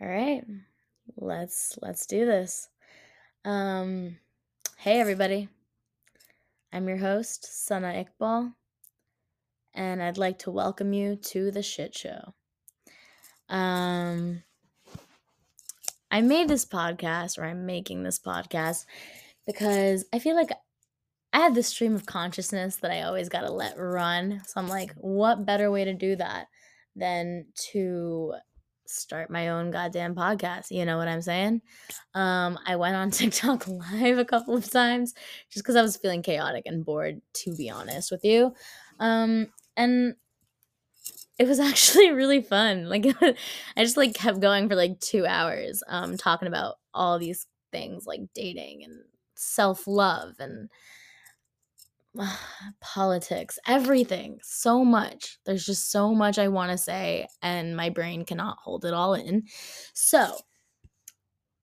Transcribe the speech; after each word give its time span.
All 0.00 0.06
right. 0.06 0.44
Let's 1.16 1.76
let's 1.82 2.06
do 2.06 2.24
this. 2.24 2.68
Um 3.44 4.18
hey 4.76 5.00
everybody. 5.00 5.48
I'm 6.72 6.86
your 6.86 6.98
host, 6.98 7.66
Sana 7.66 8.04
Iqbal, 8.04 8.52
and 9.74 10.00
I'd 10.00 10.16
like 10.16 10.38
to 10.40 10.52
welcome 10.52 10.92
you 10.92 11.16
to 11.16 11.50
the 11.50 11.64
shit 11.64 11.96
show. 11.96 12.32
Um 13.48 14.44
I 16.12 16.20
made 16.20 16.46
this 16.46 16.64
podcast 16.64 17.36
or 17.36 17.44
I'm 17.44 17.66
making 17.66 18.04
this 18.04 18.20
podcast 18.20 18.84
because 19.48 20.04
I 20.12 20.20
feel 20.20 20.36
like 20.36 20.52
I 21.32 21.40
have 21.40 21.56
this 21.56 21.66
stream 21.66 21.96
of 21.96 22.06
consciousness 22.06 22.76
that 22.76 22.92
I 22.92 23.02
always 23.02 23.28
got 23.28 23.40
to 23.40 23.52
let 23.52 23.76
run. 23.76 24.42
So 24.46 24.60
I'm 24.60 24.68
like, 24.68 24.94
what 24.94 25.44
better 25.44 25.72
way 25.72 25.84
to 25.84 25.92
do 25.92 26.14
that 26.16 26.46
than 26.94 27.46
to 27.72 28.34
start 28.88 29.30
my 29.30 29.48
own 29.48 29.70
goddamn 29.70 30.14
podcast? 30.14 30.70
You 30.70 30.84
know 30.84 30.96
what 30.96 31.08
I'm 31.08 31.22
saying? 31.22 31.62
Um, 32.14 32.58
I 32.66 32.76
went 32.76 32.96
on 32.96 33.10
TikTok 33.12 33.66
live 33.68 34.18
a 34.18 34.24
couple 34.24 34.56
of 34.56 34.70
times 34.70 35.14
just 35.50 35.64
because 35.64 35.76
I 35.76 35.82
was 35.82 35.96
feeling 35.96 36.22
chaotic 36.22 36.64
and 36.66 36.84
bored, 36.84 37.20
to 37.34 37.54
be 37.54 37.70
honest 37.70 38.10
with 38.10 38.24
you. 38.24 38.54
Um, 38.98 39.48
and 39.76 40.14
it 41.38 41.46
was 41.46 41.60
actually 41.60 42.10
really 42.10 42.42
fun. 42.42 42.88
Like 42.88 43.06
I 43.20 43.34
just 43.78 43.96
like 43.96 44.14
kept 44.14 44.40
going 44.40 44.68
for 44.68 44.74
like 44.74 45.00
2 45.00 45.26
hours 45.26 45.82
um 45.88 46.16
talking 46.16 46.48
about 46.48 46.76
all 46.92 47.18
these 47.18 47.46
things 47.70 48.06
like 48.06 48.22
dating 48.34 48.82
and 48.84 49.00
self-love 49.36 50.34
and 50.40 50.68
politics, 52.80 53.58
everything, 53.66 54.38
so 54.42 54.84
much. 54.84 55.38
There's 55.44 55.64
just 55.64 55.90
so 55.90 56.14
much 56.14 56.38
I 56.38 56.48
want 56.48 56.72
to 56.72 56.78
say, 56.78 57.28
and 57.42 57.76
my 57.76 57.90
brain 57.90 58.24
cannot 58.24 58.58
hold 58.62 58.84
it 58.84 58.94
all 58.94 59.14
in. 59.14 59.44
So, 59.94 60.36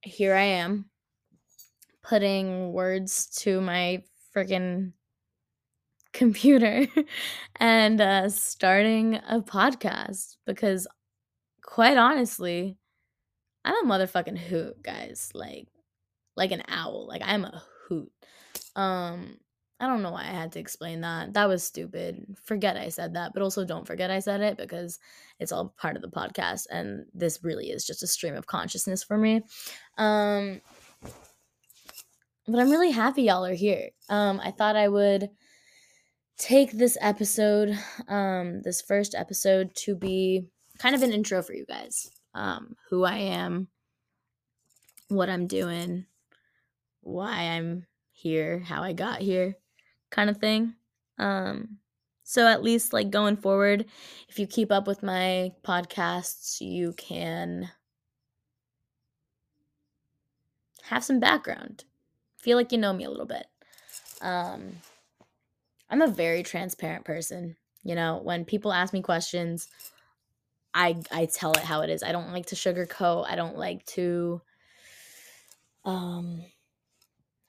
here 0.02 0.36
I 0.36 0.44
am 0.44 0.90
putting 2.04 2.72
words 2.72 3.28
to 3.38 3.60
my 3.62 4.04
freaking 4.36 4.94
computer 6.14 6.88
and 7.60 8.00
uh, 8.00 8.30
starting 8.30 9.16
a 9.16 9.42
podcast 9.42 10.38
because, 10.46 10.88
quite 11.64 11.98
honestly, 11.98 12.78
I'm 13.64 13.90
a 13.90 13.92
motherfucking 13.92 14.38
hoot, 14.38 14.84
guys. 14.84 15.32
Like, 15.34 15.68
like 16.36 16.52
an 16.52 16.64
owl. 16.68 17.08
Like 17.08 17.22
I'm 17.24 17.46
a 17.46 17.64
hoot. 17.88 18.12
Um, 18.76 19.38
I 19.80 19.88
don't 19.88 20.02
know 20.02 20.12
why 20.12 20.22
I 20.22 20.32
had 20.32 20.54
to 20.54 20.60
explain 20.60 21.02
that. 21.02 21.34
That 21.34 21.50
was 21.50 21.62
stupid. 21.62 22.38
Forget 22.44 22.78
I 22.78 22.90
said 22.90 23.16
that, 23.16 23.34
but 23.34 23.44
also 23.44 23.66
don't 23.66 23.86
forget 23.86 24.10
I 24.10 24.20
said 24.20 24.40
it 24.40 24.58
because 24.58 25.00
it's 25.40 25.52
all 25.52 25.74
part 25.78 25.98
of 25.98 26.02
the 26.02 26.08
podcast 26.08 26.68
and 26.70 27.06
this 27.14 27.44
really 27.44 27.72
is 27.72 27.86
just 27.86 28.02
a 28.02 28.08
stream 28.08 28.36
of 28.36 28.48
consciousness 28.48 29.04
for 29.04 29.18
me. 29.18 29.42
Um 29.98 30.62
but 32.48 32.60
I'm 32.60 32.70
really 32.70 32.92
happy 32.92 33.24
y'all 33.24 33.46
are 33.46 33.54
here. 33.54 33.90
Um 34.10 34.40
I 34.42 34.52
thought 34.52 34.78
I 34.78 34.88
would 34.88 35.30
take 36.38 36.72
this 36.72 36.98
episode, 37.02 37.78
um 38.08 38.62
this 38.62 38.82
first 38.82 39.14
episode 39.14 39.76
to 39.76 39.96
be 39.96 40.46
kind 40.78 40.96
of 40.96 41.04
an 41.04 41.12
intro 41.12 41.44
for 41.44 41.54
you 41.54 41.66
guys. 41.66 42.10
Um 42.34 42.78
who 42.90 43.04
I 43.04 43.18
am, 43.18 43.68
what 45.10 45.30
I'm 45.30 45.48
doing, 45.48 46.06
why 47.02 47.42
I'm 47.42 47.88
here, 48.14 48.60
how 48.60 48.82
I 48.82 48.94
got 48.94 49.20
here 49.20 49.58
kind 50.16 50.30
of 50.30 50.38
thing. 50.38 50.74
Um, 51.20 51.78
so 52.24 52.48
at 52.48 52.64
least 52.64 52.94
like 52.94 53.12
going 53.12 53.36
forward, 53.36 53.86
if 54.30 54.40
you 54.40 54.48
keep 54.48 54.72
up 54.72 54.88
with 54.88 55.04
my 55.04 55.52
podcasts, 55.64 56.62
you 56.62 56.94
can 56.94 57.70
have 60.84 61.04
some 61.04 61.20
background. 61.20 61.84
Feel 62.38 62.58
like 62.58 62.72
you 62.72 62.78
know 62.78 62.94
me 62.94 63.04
a 63.04 63.10
little 63.10 63.26
bit. 63.26 63.46
Um, 64.22 64.78
I'm 65.90 66.02
a 66.02 66.08
very 66.08 66.42
transparent 66.42 67.06
person. 67.06 67.58
You 67.84 67.96
know, 67.96 68.20
when 68.24 68.46
people 68.46 68.74
ask 68.74 68.94
me 68.94 69.02
questions, 69.02 69.68
I 70.74 70.96
I 71.12 71.26
tell 71.26 71.52
it 71.54 71.60
how 71.60 71.82
it 71.82 71.90
is. 71.90 72.02
I 72.02 72.12
don't 72.12 72.32
like 72.32 72.48
to 72.48 72.56
sugarcoat. 72.56 73.26
I 73.30 73.36
don't 73.36 73.58
like 73.58 73.86
to 73.88 74.42
um 75.84 76.44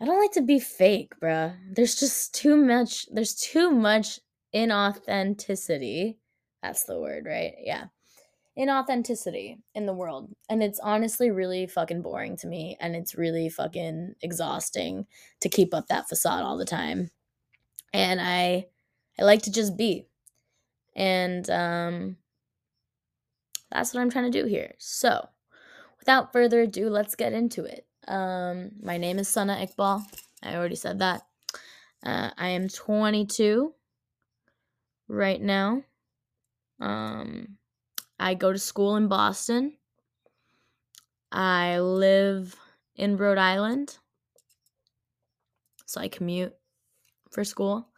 I 0.01 0.05
don't 0.05 0.21
like 0.21 0.33
to 0.33 0.43
be 0.43 0.59
fake, 0.59 1.13
bruh. 1.23 1.57
There's 1.73 1.99
just 1.99 2.35
too 2.35 2.57
much, 2.57 3.07
there's 3.13 3.35
too 3.35 3.71
much 3.71 4.21
inauthenticity. 4.55 6.17
That's 6.63 6.85
the 6.85 7.01
word, 7.01 7.25
right? 7.27 7.55
Yeah. 7.61 7.85
Inauthenticity 8.59 9.59
in 9.75 9.87
the 9.87 9.95
world. 9.95 10.31
And 10.49 10.63
it's 10.63 10.81
honestly 10.81 11.31
really 11.31 11.67
fucking 11.67 12.03
boring 12.03 12.37
to 12.39 12.47
me. 12.47 12.77
And 12.81 12.95
it's 12.97 13.15
really 13.15 13.49
fucking 13.49 14.15
exhausting 14.23 15.07
to 15.41 15.49
keep 15.49 15.75
up 15.75 15.87
that 15.89 16.09
facade 16.09 16.43
all 16.43 16.57
the 16.57 16.65
time. 16.65 17.11
And 17.93 18.21
I 18.21 18.67
I 19.19 19.25
like 19.25 19.43
to 19.43 19.53
just 19.53 19.77
be. 19.77 20.07
And 20.95 21.49
um 21.51 22.17
that's 23.71 23.93
what 23.93 24.01
I'm 24.01 24.11
trying 24.11 24.31
to 24.31 24.43
do 24.43 24.47
here. 24.47 24.75
So 24.79 25.29
without 25.99 26.33
further 26.33 26.61
ado, 26.63 26.89
let's 26.89 27.15
get 27.15 27.33
into 27.33 27.65
it. 27.65 27.87
Um, 28.09 28.71
my 28.83 28.99
name 28.99 29.19
is 29.19 29.29
Sana 29.29 29.57
Iqbal. 29.57 30.05
I 30.43 30.55
already 30.55 30.77
said 30.77 31.01
that. 31.01 31.23
Uh, 32.05 32.31
I 32.39 32.49
am 32.51 32.69
22 32.69 33.75
right 35.09 35.41
now. 35.41 35.83
Um, 36.81 37.57
I 38.19 38.35
go 38.35 38.53
to 38.53 38.59
school 38.59 38.97
in 38.97 39.09
Boston. 39.09 39.77
I 41.33 41.81
live 41.81 42.55
in 42.95 43.17
Rhode 43.17 43.39
Island. 43.39 43.99
So 45.87 46.01
I 46.01 46.09
commute 46.09 46.55
for 47.33 47.45
school. 47.45 47.89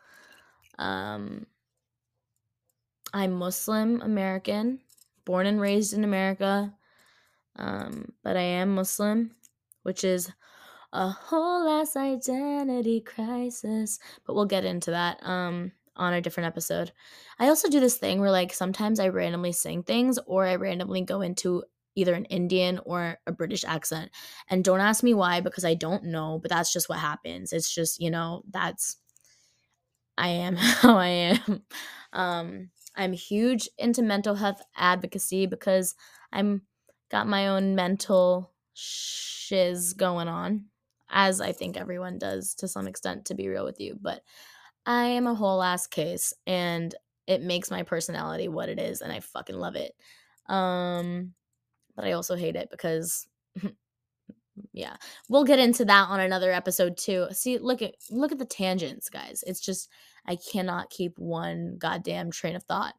Um, 0.78 1.46
I'm 3.12 3.32
Muslim 3.32 4.00
American, 4.00 4.80
born 5.24 5.46
and 5.46 5.60
raised 5.60 5.92
in 5.92 6.04
America, 6.04 6.74
um, 7.56 8.12
but 8.22 8.36
I 8.36 8.42
am 8.42 8.74
Muslim 8.74 9.32
which 9.88 10.04
is 10.04 10.30
a 10.92 11.08
whole 11.08 11.68
ass 11.68 11.96
identity 11.96 13.00
crisis. 13.00 13.98
But 14.26 14.34
we'll 14.34 14.46
get 14.46 14.64
into 14.66 14.92
that 14.92 15.18
um, 15.26 15.72
on 15.96 16.14
a 16.14 16.20
different 16.20 16.46
episode. 16.48 16.92
I 17.38 17.48
also 17.48 17.70
do 17.70 17.80
this 17.80 17.96
thing 17.98 18.20
where, 18.20 18.30
like, 18.30 18.52
sometimes 18.52 19.00
I 19.00 19.08
randomly 19.08 19.52
sing 19.52 19.82
things 19.82 20.18
or 20.26 20.46
I 20.46 20.56
randomly 20.56 21.02
go 21.02 21.22
into 21.22 21.64
either 21.96 22.14
an 22.14 22.26
Indian 22.26 22.80
or 22.84 23.18
a 23.26 23.32
British 23.32 23.64
accent. 23.64 24.10
And 24.50 24.62
don't 24.62 24.80
ask 24.80 25.02
me 25.02 25.14
why 25.14 25.40
because 25.40 25.64
I 25.64 25.74
don't 25.74 26.04
know, 26.04 26.38
but 26.40 26.50
that's 26.50 26.72
just 26.72 26.88
what 26.88 26.98
happens. 26.98 27.52
It's 27.52 27.74
just, 27.74 28.00
you 28.00 28.10
know, 28.10 28.42
that's 28.50 28.98
I 30.18 30.28
am 30.28 30.56
how 30.56 30.96
I 30.96 31.08
am. 31.08 31.62
Um 32.12 32.70
I'm 32.96 33.12
huge 33.12 33.68
into 33.78 34.02
mental 34.02 34.34
health 34.34 34.60
advocacy 34.76 35.46
because 35.46 35.94
I'm 36.32 36.62
got 37.10 37.28
my 37.28 37.48
own 37.48 37.74
mental 37.74 38.52
shiz 38.78 39.92
going 39.94 40.28
on, 40.28 40.66
as 41.10 41.40
I 41.40 41.52
think 41.52 41.76
everyone 41.76 42.18
does 42.18 42.54
to 42.56 42.68
some 42.68 42.86
extent, 42.86 43.26
to 43.26 43.34
be 43.34 43.48
real 43.48 43.64
with 43.64 43.80
you. 43.80 43.98
But 44.00 44.22
I 44.86 45.04
am 45.04 45.26
a 45.26 45.34
whole 45.34 45.62
ass 45.62 45.86
case, 45.86 46.32
and 46.46 46.94
it 47.26 47.42
makes 47.42 47.70
my 47.70 47.82
personality 47.82 48.48
what 48.48 48.68
it 48.68 48.78
is, 48.78 49.00
and 49.00 49.12
I 49.12 49.20
fucking 49.20 49.56
love 49.56 49.74
it. 49.76 49.94
Um, 50.52 51.34
but 51.96 52.04
I 52.04 52.12
also 52.12 52.36
hate 52.36 52.56
it 52.56 52.70
because. 52.70 53.26
yeah 54.72 54.96
we'll 55.28 55.44
get 55.44 55.60
into 55.60 55.84
that 55.84 56.08
on 56.08 56.18
another 56.18 56.50
episode 56.50 56.96
too 56.96 57.28
see 57.30 57.58
look 57.58 57.80
at 57.80 57.94
look 58.10 58.32
at 58.32 58.40
the 58.40 58.44
tangents 58.44 59.08
guys 59.08 59.44
it's 59.46 59.60
just 59.60 59.88
i 60.26 60.36
cannot 60.50 60.90
keep 60.90 61.16
one 61.16 61.76
goddamn 61.78 62.28
train 62.28 62.56
of 62.56 62.64
thought 62.64 62.94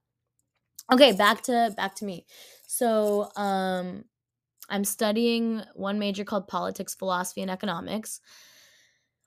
okay 0.89 1.11
back 1.11 1.41
to 1.41 1.73
back 1.75 1.95
to 1.95 2.05
me 2.05 2.25
so 2.65 3.29
um 3.35 4.05
I'm 4.69 4.83
studying 4.83 5.63
one 5.75 5.99
major 5.99 6.23
called 6.23 6.47
politics, 6.47 6.95
philosophy, 6.95 7.41
and 7.41 7.51
economics, 7.51 8.21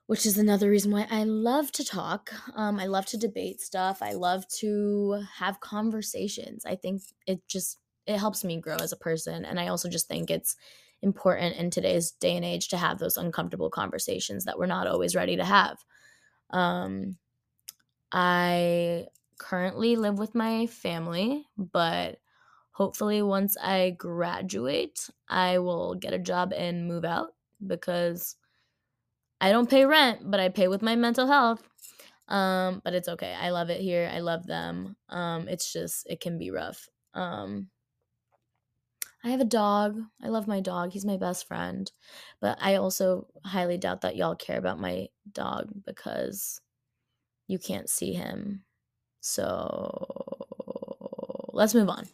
which 0.07 0.25
is 0.25 0.37
another 0.37 0.69
reason 0.69 0.91
why 0.91 1.07
I 1.09 1.23
love 1.23 1.71
to 1.73 1.85
talk. 1.85 2.33
Um, 2.55 2.79
I 2.79 2.87
love 2.87 3.05
to 3.07 3.17
debate 3.17 3.61
stuff. 3.61 4.01
I 4.01 4.13
love 4.13 4.47
to 4.59 5.23
have 5.35 5.59
conversations. 5.59 6.65
I 6.65 6.75
think 6.75 7.01
it 7.25 7.47
just 7.47 7.79
it 8.05 8.17
helps 8.17 8.43
me 8.43 8.59
grow 8.59 8.75
as 8.75 8.91
a 8.91 8.97
person, 8.97 9.45
and 9.45 9.59
I 9.59 9.67
also 9.67 9.89
just 9.89 10.07
think 10.07 10.29
it's 10.29 10.55
important 11.01 11.55
in 11.57 11.69
today's 11.69 12.11
day 12.11 12.35
and 12.35 12.45
age 12.45 12.69
to 12.69 12.77
have 12.77 12.99
those 12.99 13.17
uncomfortable 13.17 13.69
conversations 13.69 14.45
that 14.45 14.57
we're 14.57 14.65
not 14.65 14.87
always 14.87 15.15
ready 15.15 15.35
to 15.37 15.45
have. 15.45 15.77
Um, 16.49 17.17
I 18.11 19.07
currently 19.39 19.95
live 19.95 20.19
with 20.19 20.35
my 20.35 20.67
family, 20.67 21.45
but 21.57 22.19
hopefully 22.73 23.21
once 23.21 23.55
I 23.57 23.95
graduate, 23.97 25.09
I 25.29 25.59
will 25.59 25.95
get 25.95 26.13
a 26.13 26.19
job 26.19 26.53
and 26.53 26.87
move 26.87 27.05
out 27.05 27.33
because 27.65 28.35
I 29.39 29.51
don't 29.51 29.69
pay 29.69 29.85
rent, 29.85 30.29
but 30.29 30.39
I 30.39 30.49
pay 30.49 30.67
with 30.67 30.81
my 30.81 30.95
mental 30.95 31.27
health. 31.27 31.67
Um, 32.27 32.81
but 32.83 32.93
it's 32.93 33.07
okay. 33.07 33.33
I 33.33 33.49
love 33.51 33.69
it 33.69 33.81
here. 33.81 34.09
I 34.13 34.19
love 34.19 34.47
them. 34.47 34.95
Um, 35.09 35.47
it's 35.47 35.71
just 35.71 36.07
it 36.09 36.19
can 36.19 36.37
be 36.37 36.51
rough. 36.51 36.89
Um, 37.13 37.69
I 39.23 39.29
have 39.29 39.41
a 39.41 39.45
dog. 39.45 40.01
I 40.21 40.27
love 40.27 40.47
my 40.47 40.59
dog. 40.59 40.91
He's 40.91 41.05
my 41.05 41.17
best 41.17 41.47
friend. 41.47 41.89
But 42.41 42.57
I 42.61 42.75
also 42.75 43.27
highly 43.45 43.77
doubt 43.77 44.01
that 44.01 44.15
y'all 44.15 44.35
care 44.35 44.57
about 44.57 44.79
my 44.79 45.07
dog 45.31 45.69
because 45.85 46.59
you 47.47 47.59
can't 47.59 47.89
see 47.89 48.13
him. 48.13 48.63
So 49.21 50.05
let's 51.53 51.73
move 51.75 51.89
on. 51.89 52.07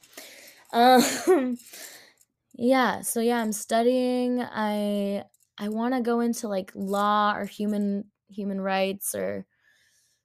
Um 0.71 1.57
yeah, 2.53 3.01
so 3.01 3.19
yeah, 3.21 3.39
I'm 3.41 3.51
studying. 3.53 4.41
I 4.41 5.23
I 5.57 5.69
want 5.69 5.93
to 5.95 6.01
go 6.01 6.19
into 6.19 6.47
like 6.47 6.71
law 6.75 7.33
or 7.35 7.45
human 7.45 8.05
human 8.29 8.61
rights 8.61 9.15
or 9.15 9.45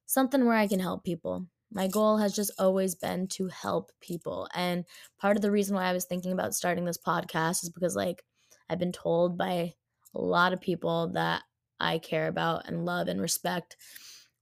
something 0.06 0.46
where 0.46 0.56
I 0.56 0.68
can 0.68 0.80
help 0.80 1.04
people. 1.04 1.46
My 1.72 1.88
goal 1.88 2.18
has 2.18 2.34
just 2.34 2.52
always 2.58 2.94
been 2.94 3.28
to 3.28 3.48
help 3.48 3.92
people. 4.00 4.48
And 4.54 4.84
part 5.20 5.36
of 5.36 5.42
the 5.42 5.50
reason 5.50 5.76
why 5.76 5.84
I 5.86 5.92
was 5.94 6.04
thinking 6.06 6.32
about 6.32 6.54
starting 6.54 6.84
this 6.84 6.98
podcast 6.98 7.64
is 7.64 7.70
because, 7.70 7.96
like, 7.96 8.24
I've 8.70 8.78
been 8.78 8.92
told 8.92 9.38
by 9.38 9.74
a 10.14 10.20
lot 10.20 10.52
of 10.52 10.60
people 10.60 11.08
that 11.14 11.42
I 11.80 11.98
care 11.98 12.28
about 12.28 12.68
and 12.68 12.84
love 12.86 13.08
and 13.08 13.20
respect 13.20 13.76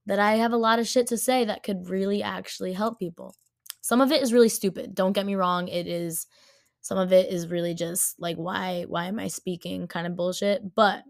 that 0.07 0.19
I 0.19 0.35
have 0.35 0.53
a 0.53 0.57
lot 0.57 0.79
of 0.79 0.87
shit 0.87 1.07
to 1.07 1.17
say 1.17 1.45
that 1.45 1.63
could 1.63 1.89
really 1.89 2.23
actually 2.23 2.73
help 2.73 2.99
people. 2.99 3.35
Some 3.83 3.99
of 3.99 4.13
it 4.13 4.21
is 4.21 4.31
really 4.31 4.47
stupid. 4.47 4.95
Don't 4.95 5.11
get 5.11 5.25
me 5.25 5.35
wrong. 5.35 5.67
It 5.67 5.87
is, 5.87 6.25
some 6.79 6.97
of 6.97 7.11
it 7.11 7.29
is 7.29 7.49
really 7.49 7.73
just 7.73 8.17
like, 8.17 8.37
why, 8.37 8.85
why 8.87 9.07
am 9.07 9.19
I 9.19 9.27
speaking 9.27 9.89
kind 9.89 10.07
of 10.07 10.15
bullshit. 10.15 10.73
But 10.73 11.03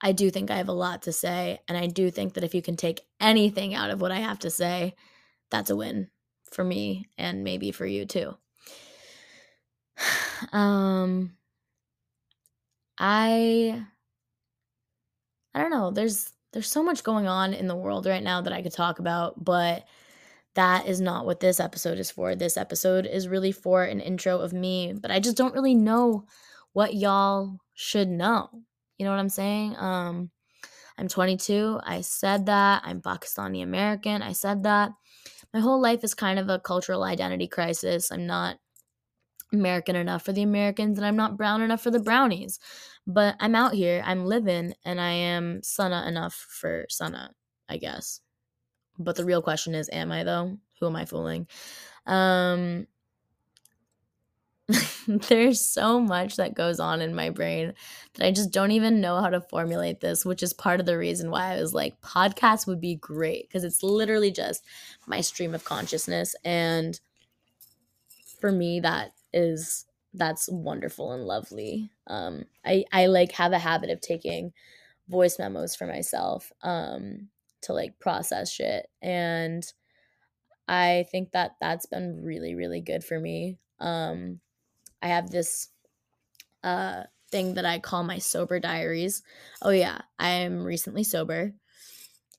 I 0.00 0.12
do 0.12 0.30
think 0.30 0.50
I 0.50 0.56
have 0.56 0.70
a 0.70 0.72
lot 0.72 1.02
to 1.02 1.12
say. 1.12 1.60
And 1.68 1.76
I 1.76 1.86
do 1.86 2.10
think 2.10 2.32
that 2.32 2.44
if 2.44 2.54
you 2.54 2.62
can 2.62 2.76
take 2.76 3.02
anything 3.20 3.74
out 3.74 3.90
of 3.90 4.00
what 4.00 4.10
I 4.10 4.20
have 4.20 4.38
to 4.40 4.50
say, 4.50 4.94
that's 5.50 5.68
a 5.68 5.76
win 5.76 6.08
for 6.50 6.64
me 6.64 7.10
and 7.18 7.44
maybe 7.44 7.72
for 7.72 7.86
you 7.86 8.06
too. 8.06 8.34
Um, 10.52 11.34
I, 12.98 13.82
I 15.54 15.60
don't 15.60 15.70
know. 15.70 15.90
There's, 15.90 16.30
there's 16.52 16.70
so 16.70 16.82
much 16.82 17.02
going 17.02 17.26
on 17.26 17.54
in 17.54 17.66
the 17.66 17.74
world 17.74 18.04
right 18.04 18.22
now 18.22 18.42
that 18.42 18.52
I 18.52 18.60
could 18.60 18.74
talk 18.74 18.98
about, 18.98 19.42
but 19.42 19.86
that 20.56 20.86
is 20.86 21.00
not 21.00 21.24
what 21.24 21.40
this 21.40 21.60
episode 21.60 21.98
is 21.98 22.10
for. 22.10 22.34
This 22.34 22.56
episode 22.56 23.06
is 23.06 23.28
really 23.28 23.52
for 23.52 23.84
an 23.84 24.00
intro 24.00 24.38
of 24.38 24.52
me, 24.52 24.92
but 24.92 25.10
I 25.10 25.20
just 25.20 25.36
don't 25.36 25.54
really 25.54 25.74
know 25.74 26.24
what 26.72 26.94
y'all 26.94 27.58
should 27.74 28.08
know. 28.08 28.48
You 28.98 29.04
know 29.04 29.10
what 29.12 29.20
I'm 29.20 29.28
saying? 29.28 29.76
Um, 29.76 30.30
I'm 30.98 31.08
22. 31.08 31.80
I 31.84 32.00
said 32.00 32.46
that. 32.46 32.82
I'm 32.84 33.02
Pakistani 33.02 33.62
American. 33.62 34.22
I 34.22 34.32
said 34.32 34.62
that. 34.64 34.92
My 35.52 35.60
whole 35.60 35.80
life 35.80 36.02
is 36.02 36.14
kind 36.14 36.38
of 36.38 36.48
a 36.48 36.58
cultural 36.58 37.04
identity 37.04 37.46
crisis. 37.46 38.10
I'm 38.10 38.26
not 38.26 38.56
American 39.52 39.94
enough 39.94 40.24
for 40.24 40.32
the 40.32 40.42
Americans 40.42 40.98
and 40.98 41.06
I'm 41.06 41.16
not 41.16 41.36
brown 41.36 41.62
enough 41.62 41.82
for 41.82 41.90
the 41.90 42.00
brownies. 42.00 42.58
But 43.06 43.36
I'm 43.40 43.54
out 43.54 43.74
here, 43.74 44.02
I'm 44.04 44.26
living, 44.26 44.74
and 44.84 45.00
I 45.00 45.10
am 45.10 45.62
Sana 45.62 46.06
enough 46.08 46.34
for 46.34 46.86
Sana, 46.88 47.30
I 47.68 47.76
guess. 47.76 48.20
But 48.98 49.16
the 49.16 49.24
real 49.24 49.42
question 49.42 49.74
is, 49.74 49.90
am 49.92 50.12
I 50.12 50.24
though? 50.24 50.58
Who 50.80 50.86
am 50.86 50.96
I 50.96 51.04
fooling? 51.04 51.46
Um, 52.06 52.86
there's 55.06 55.60
so 55.60 56.00
much 56.00 56.36
that 56.36 56.54
goes 56.54 56.80
on 56.80 57.00
in 57.00 57.14
my 57.14 57.30
brain 57.30 57.72
that 58.14 58.26
I 58.26 58.32
just 58.32 58.50
don't 58.50 58.72
even 58.72 59.00
know 59.00 59.20
how 59.20 59.30
to 59.30 59.40
formulate 59.40 60.00
this, 60.00 60.24
which 60.24 60.42
is 60.42 60.52
part 60.52 60.80
of 60.80 60.86
the 60.86 60.98
reason 60.98 61.30
why 61.30 61.52
I 61.52 61.60
was 61.60 61.72
like, 61.72 62.00
podcast 62.00 62.66
would 62.66 62.80
be 62.80 62.96
great 62.96 63.48
because 63.48 63.62
it's 63.62 63.82
literally 63.82 64.32
just 64.32 64.64
my 65.06 65.20
stream 65.20 65.54
of 65.54 65.64
consciousness. 65.64 66.34
And 66.44 66.98
for 68.40 68.50
me, 68.50 68.80
that 68.80 69.12
is 69.32 69.86
that's 70.14 70.48
wonderful 70.50 71.12
and 71.12 71.24
lovely. 71.24 71.90
Um, 72.08 72.44
I 72.64 72.84
I 72.92 73.06
like 73.06 73.32
have 73.32 73.52
a 73.52 73.58
habit 73.58 73.90
of 73.90 74.00
taking 74.00 74.52
voice 75.08 75.38
memos 75.38 75.76
for 75.76 75.86
myself 75.86 76.50
um, 76.62 77.28
to 77.66 77.72
like 77.72 77.98
process 78.00 78.50
shit, 78.50 78.88
and 79.02 79.64
I 80.68 81.06
think 81.10 81.32
that 81.32 81.52
that's 81.60 81.86
been 81.86 82.22
really 82.22 82.54
really 82.54 82.80
good 82.80 83.04
for 83.04 83.18
me. 83.20 83.58
Um, 83.78 84.40
I 85.02 85.08
have 85.08 85.30
this 85.30 85.68
uh 86.64 87.04
thing 87.30 87.54
that 87.54 87.64
I 87.64 87.78
call 87.78 88.02
my 88.04 88.18
sober 88.18 88.60
diaries. 88.60 89.22
Oh 89.62 89.70
yeah, 89.70 90.00
I 90.18 90.30
am 90.30 90.62
recently 90.62 91.04
sober. 91.04 91.54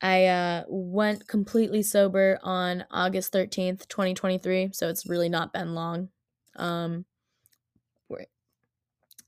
I 0.01 0.25
uh 0.25 0.63
went 0.67 1.27
completely 1.27 1.83
sober 1.83 2.39
on 2.43 2.85
August 2.91 3.33
13th, 3.33 3.87
2023, 3.87 4.71
so 4.73 4.89
it's 4.89 5.07
really 5.07 5.29
not 5.29 5.53
been 5.53 5.75
long. 5.75 6.09
Um. 6.55 7.05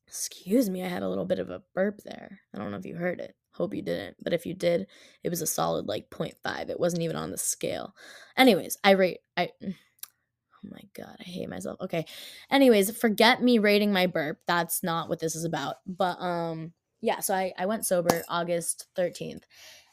Excuse 0.10 0.72
me, 0.72 0.84
I 0.84 0.88
had 0.88 1.04
a 1.04 1.08
little 1.08 1.26
bit 1.26 1.38
of 1.38 1.52
a 1.52 1.62
burp 1.76 2.02
there. 2.04 2.40
I 2.52 2.58
don't 2.58 2.72
know 2.72 2.78
if 2.78 2.86
you 2.86 2.96
heard 2.96 3.20
it. 3.20 3.36
Hope 3.52 3.74
you 3.74 3.82
didn't. 3.82 4.18
But 4.22 4.34
if 4.34 4.46
you 4.46 4.54
did, 4.54 4.88
it 5.24 5.30
was 5.30 5.42
a 5.42 5.48
solid 5.48 5.88
like 5.88 6.10
0.5. 6.10 6.70
It 6.70 6.80
wasn't 6.80 7.04
even 7.04 7.16
on 7.16 7.32
the 7.32 7.38
scale. 7.38 7.96
Anyways, 8.38 8.78
I 8.84 8.92
rate 8.92 9.20
I 9.36 9.50
Oh 9.62 10.70
my 10.72 10.82
god, 10.94 11.16
I 11.20 11.24
hate 11.24 11.50
myself. 11.50 11.80
Okay. 11.80 12.06
Anyways, 12.52 12.98
forget 12.98 13.42
me 13.42 13.60
rating 13.60 13.94
my 13.94 14.08
burp. 14.08 14.40
That's 14.46 14.84
not 14.84 15.08
what 15.08 15.20
this 15.20 15.36
is 15.36 15.46
about. 15.46 15.76
But 15.88 16.22
um 16.22 16.74
yeah, 17.02 17.20
so 17.20 17.34
I 17.34 17.54
I 17.58 17.66
went 17.66 17.86
sober 17.86 18.24
August 18.30 18.88
13th. 18.98 19.44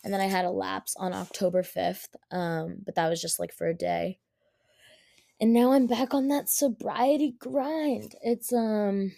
And 0.04 0.12
then 0.12 0.20
I 0.20 0.26
had 0.26 0.44
a 0.44 0.50
lapse 0.50 0.94
on 0.96 1.12
October 1.12 1.62
5th. 1.62 2.08
Um 2.30 2.78
but 2.84 2.96
that 2.96 3.08
was 3.08 3.20
just 3.20 3.38
like 3.38 3.52
for 3.52 3.66
a 3.66 3.74
day. 3.74 4.18
And 5.40 5.52
now 5.52 5.72
I'm 5.72 5.86
back 5.86 6.14
on 6.14 6.28
that 6.28 6.48
sobriety 6.48 7.34
grind. 7.38 8.14
It's 8.22 8.52
um 8.52 9.12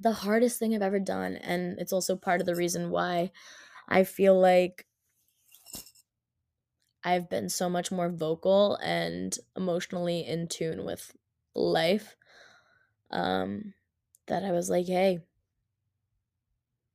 the 0.00 0.12
hardest 0.12 0.58
thing 0.58 0.74
I've 0.74 0.82
ever 0.82 1.00
done 1.00 1.36
and 1.36 1.78
it's 1.78 1.92
also 1.92 2.16
part 2.16 2.40
of 2.40 2.46
the 2.46 2.54
reason 2.54 2.90
why 2.90 3.30
I 3.88 4.04
feel 4.04 4.38
like 4.38 4.86
I've 7.06 7.30
been 7.30 7.48
so 7.48 7.70
much 7.70 7.92
more 7.92 8.08
vocal 8.10 8.76
and 8.82 9.38
emotionally 9.56 10.26
in 10.26 10.48
tune 10.48 10.84
with 10.84 11.12
life 11.54 12.16
um, 13.12 13.74
that 14.26 14.44
I 14.44 14.50
was 14.50 14.68
like, 14.68 14.86
hey, 14.86 15.20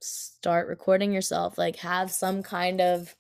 start 0.01 0.68
recording 0.68 1.13
yourself. 1.13 1.57
Like, 1.57 1.77
have 1.77 2.12
some 2.12 2.44
kind 2.44 2.81
of 2.81 3.15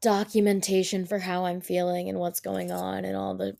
documentation 0.00 1.06
for 1.06 1.20
how 1.20 1.44
I'm 1.44 1.60
feeling 1.60 2.08
and 2.08 2.18
what's 2.18 2.40
going 2.40 2.72
on 2.72 3.04
and 3.04 3.16
all 3.16 3.36
the 3.36 3.56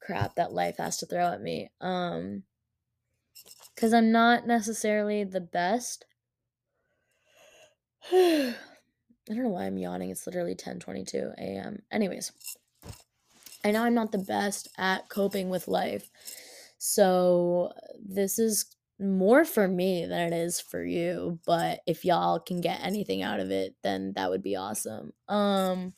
crap 0.00 0.36
that 0.36 0.52
life 0.52 0.76
has 0.76 0.98
to 0.98 1.06
throw 1.06 1.32
at 1.32 1.42
me. 1.42 1.70
Um, 1.80 2.44
because 3.76 3.92
I'm 3.92 4.10
not 4.10 4.46
necessarily 4.46 5.22
the 5.22 5.40
best. 5.40 6.06
I 8.12 9.34
don't 9.34 9.42
know 9.42 9.50
why 9.50 9.66
I'm 9.66 9.78
yawning. 9.78 10.10
It's 10.10 10.26
literally 10.26 10.54
10:22 10.54 11.34
a.m. 11.38 11.82
Anyways, 11.92 12.32
I 13.64 13.70
know 13.70 13.82
I'm 13.82 13.94
not 13.94 14.12
the 14.12 14.18
best 14.18 14.68
at 14.78 15.08
coping 15.08 15.50
with 15.50 15.68
life. 15.68 16.08
So, 16.78 17.72
this 18.02 18.38
is 18.38 18.66
more 18.98 19.44
for 19.44 19.68
me 19.68 20.06
than 20.06 20.32
it 20.32 20.32
is 20.32 20.60
for 20.60 20.82
you, 20.82 21.38
but 21.46 21.80
if 21.86 22.04
y'all 22.04 22.40
can 22.40 22.60
get 22.60 22.80
anything 22.82 23.22
out 23.22 23.40
of 23.40 23.50
it, 23.50 23.74
then 23.82 24.12
that 24.16 24.30
would 24.30 24.42
be 24.42 24.56
awesome. 24.56 25.12
Um 25.28 25.92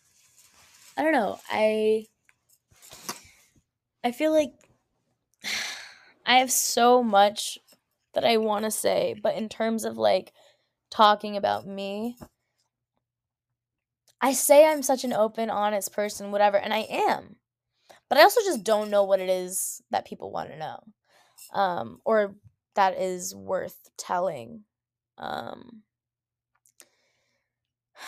I 0.97 1.03
don't 1.03 1.13
know. 1.13 1.39
I 1.49 2.07
I 4.03 4.11
feel 4.11 4.33
like 4.33 4.53
I 6.27 6.39
have 6.39 6.51
so 6.51 7.05
much 7.05 7.59
that 8.15 8.25
I 8.25 8.37
want 8.37 8.65
to 8.65 8.71
say, 8.71 9.15
but 9.23 9.37
in 9.37 9.49
terms 9.49 9.85
of 9.85 9.97
like 9.97 10.33
talking 10.91 11.37
about 11.37 11.67
me, 11.67 12.17
I 14.21 14.33
say 14.33 14.67
I'm 14.67 14.83
such 14.83 15.05
an 15.05 15.13
open, 15.13 15.51
honest 15.51 15.93
person, 15.93 16.33
whatever, 16.33 16.57
and 16.57 16.75
I 16.75 16.87
am. 16.91 17.37
But 18.09 18.19
I 18.19 18.23
also 18.23 18.41
just 18.41 18.65
don't 18.65 18.91
know 18.91 19.05
what 19.05 19.21
it 19.21 19.29
is 19.29 19.83
that 19.91 20.07
people 20.07 20.33
want 20.33 20.51
to 20.51 20.59
know. 20.59 20.81
Um, 21.53 22.01
or 22.05 22.35
that 22.75 22.99
is 22.99 23.35
worth 23.35 23.91
telling. 23.97 24.65
Um, 25.19 25.83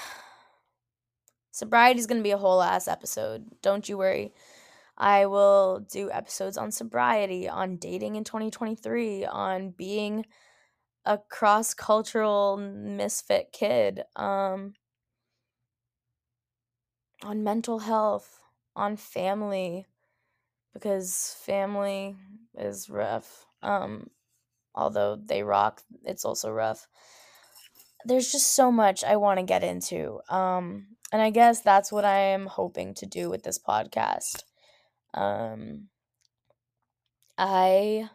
sobriety 1.51 2.01
is 2.01 2.07
going 2.07 2.19
to 2.19 2.25
be 2.25 2.31
a 2.31 2.39
whole 2.39 2.63
ass 2.63 2.89
episode. 2.89 3.47
Don't 3.63 3.89
you 3.89 3.99
worry. 3.99 4.33
I 5.01 5.25
will 5.25 5.81
do 5.91 6.11
episodes 6.11 6.59
on 6.59 6.71
sobriety, 6.71 7.49
on 7.49 7.79
dating 7.79 8.17
in 8.17 8.25
2023, 8.25 9.25
on 9.25 9.71
being 9.71 10.27
a 11.07 11.17
cross 11.17 11.73
cultural 11.73 12.59
misfit 12.59 13.49
kid. 13.51 14.03
Um, 14.15 14.75
on 17.23 17.43
mental 17.43 17.79
health, 17.79 18.41
on 18.77 18.99
family, 18.99 19.87
because 20.75 21.35
family 21.47 22.17
is 22.59 22.91
rough. 22.91 23.47
Um, 23.63 24.11
although 24.75 25.17
they 25.17 25.43
rock, 25.43 25.81
it's 26.05 26.27
also 26.27 26.51
rough. 26.51 26.87
There's 28.05 28.31
just 28.31 28.55
so 28.55 28.71
much 28.71 29.03
I 29.03 29.17
want 29.17 29.41
to 29.41 29.47
get 29.47 29.65
into. 29.65 30.21
Um, 30.29 30.89
and 31.11 31.23
I 31.23 31.31
guess 31.31 31.63
that's 31.63 31.91
what 31.91 32.05
I 32.05 32.19
am 32.19 32.45
hoping 32.45 32.93
to 32.97 33.07
do 33.07 33.31
with 33.31 33.45
this 33.45 33.59
podcast. 33.59 34.43
Um, 35.15 35.89
I 37.39 38.11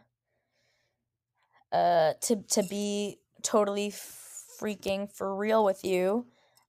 uh 1.72 2.14
to 2.20 2.36
to 2.36 2.62
be 2.62 3.18
totally 3.42 3.90
freaking 3.90 5.12
for 5.12 5.34
real 5.34 5.64
with 5.64 5.84
you. 5.84 6.26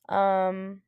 Um 0.09 0.81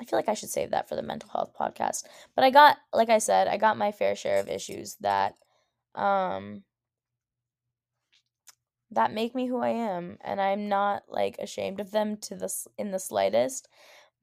I 0.00 0.04
feel 0.04 0.18
like 0.18 0.28
I 0.28 0.34
should 0.34 0.48
save 0.48 0.70
that 0.70 0.88
for 0.88 0.96
the 0.96 1.02
mental 1.02 1.28
health 1.30 1.52
podcast. 1.58 2.04
But 2.34 2.44
I 2.44 2.50
got 2.50 2.78
like 2.92 3.10
I 3.10 3.18
said, 3.18 3.48
I 3.48 3.56
got 3.56 3.76
my 3.76 3.92
fair 3.92 4.14
share 4.16 4.40
of 4.40 4.48
issues 4.48 4.96
that 5.00 5.36
um 5.94 6.62
that 8.90 9.12
make 9.12 9.34
me 9.34 9.46
who 9.46 9.58
I 9.58 9.70
am 9.70 10.18
and 10.22 10.40
I'm 10.40 10.68
not 10.68 11.04
like 11.08 11.36
ashamed 11.38 11.80
of 11.80 11.90
them 11.90 12.16
to 12.22 12.34
this 12.34 12.66
in 12.78 12.90
the 12.90 12.98
slightest, 12.98 13.68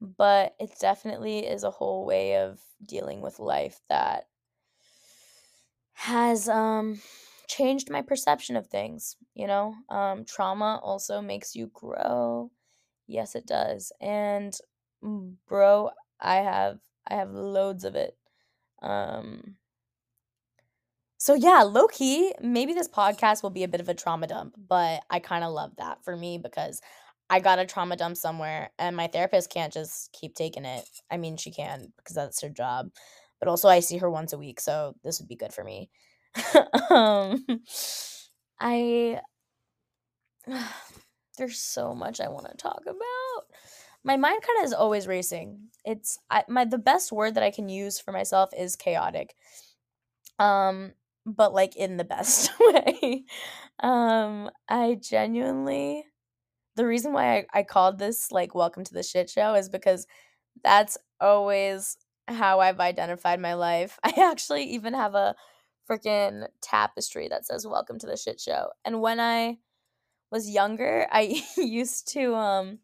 but 0.00 0.54
it 0.60 0.72
definitely 0.80 1.46
is 1.46 1.64
a 1.64 1.70
whole 1.70 2.04
way 2.06 2.36
of 2.36 2.60
dealing 2.84 3.20
with 3.20 3.38
life 3.38 3.80
that 3.88 4.28
has 5.92 6.48
um 6.48 7.00
changed 7.46 7.90
my 7.90 8.02
perception 8.02 8.56
of 8.56 8.66
things, 8.66 9.16
you 9.34 9.46
know? 9.46 9.74
Um 9.88 10.24
trauma 10.24 10.80
also 10.82 11.20
makes 11.20 11.54
you 11.54 11.68
grow. 11.68 12.50
Yes, 13.06 13.34
it 13.34 13.46
does. 13.46 13.92
And 14.00 14.56
bro, 15.46 15.90
I 16.20 16.36
have 16.36 16.80
I 17.06 17.14
have 17.16 17.30
loads 17.32 17.84
of 17.84 17.96
it. 17.96 18.16
Um 18.82 19.56
so 21.20 21.34
yeah, 21.34 21.62
low 21.62 21.88
key, 21.88 22.32
maybe 22.40 22.72
this 22.74 22.88
podcast 22.88 23.42
will 23.42 23.50
be 23.50 23.64
a 23.64 23.68
bit 23.68 23.80
of 23.80 23.88
a 23.88 23.94
trauma 23.94 24.28
dump, 24.28 24.54
but 24.56 25.02
I 25.10 25.18
kind 25.18 25.42
of 25.44 25.52
love 25.52 25.72
that 25.78 26.04
for 26.04 26.16
me 26.16 26.38
because 26.38 26.80
I 27.30 27.40
got 27.40 27.58
a 27.58 27.66
trauma 27.66 27.96
dump 27.96 28.16
somewhere 28.16 28.70
and 28.78 28.96
my 28.96 29.06
therapist 29.06 29.50
can't 29.50 29.72
just 29.72 30.12
keep 30.12 30.34
taking 30.34 30.64
it. 30.64 30.88
I 31.10 31.16
mean, 31.16 31.36
she 31.36 31.50
can 31.50 31.92
because 31.96 32.14
that's 32.14 32.40
her 32.42 32.48
job. 32.48 32.90
But 33.38 33.48
also 33.48 33.68
I 33.68 33.80
see 33.80 33.98
her 33.98 34.10
once 34.10 34.32
a 34.32 34.38
week, 34.38 34.60
so 34.60 34.94
this 35.04 35.20
would 35.20 35.28
be 35.28 35.36
good 35.36 35.52
for 35.52 35.62
me. 35.64 35.90
um 36.90 37.44
I 38.60 39.20
there's 41.38 41.58
so 41.58 41.94
much 41.94 42.20
I 42.20 42.28
want 42.28 42.46
to 42.50 42.56
talk 42.56 42.82
about. 42.86 43.44
My 44.04 44.16
mind 44.16 44.42
kind 44.42 44.60
of 44.60 44.64
is 44.64 44.72
always 44.72 45.06
racing. 45.06 45.68
It's 45.84 46.18
I, 46.30 46.44
my 46.48 46.64
the 46.64 46.78
best 46.78 47.12
word 47.12 47.34
that 47.34 47.42
I 47.42 47.50
can 47.50 47.68
use 47.68 48.00
for 48.00 48.12
myself 48.12 48.50
is 48.56 48.76
chaotic. 48.76 49.34
Um 50.38 50.92
but 51.26 51.52
like 51.52 51.76
in 51.76 51.96
the 51.96 52.04
best 52.16 52.50
way. 52.60 53.24
Um, 53.80 54.50
I 54.68 54.96
genuinely, 55.00 56.04
the 56.78 56.86
reason 56.86 57.12
why 57.12 57.38
I, 57.38 57.46
I 57.52 57.62
called 57.64 57.98
this 57.98 58.30
like 58.30 58.54
Welcome 58.54 58.84
to 58.84 58.94
the 58.94 59.02
Shit 59.02 59.28
Show 59.28 59.54
is 59.54 59.68
because 59.68 60.06
that's 60.62 60.96
always 61.20 61.96
how 62.28 62.60
I've 62.60 62.78
identified 62.78 63.40
my 63.40 63.54
life. 63.54 63.98
I 64.04 64.14
actually 64.16 64.62
even 64.62 64.94
have 64.94 65.16
a 65.16 65.34
freaking 65.90 66.46
tapestry 66.62 67.26
that 67.28 67.44
says 67.44 67.66
Welcome 67.66 67.98
to 67.98 68.06
the 68.06 68.16
Shit 68.16 68.40
Show. 68.40 68.68
And 68.84 69.00
when 69.00 69.18
I 69.18 69.58
was 70.30 70.48
younger, 70.48 71.08
I 71.10 71.42
used 71.56 72.12
to 72.12 72.34
um 72.36 72.78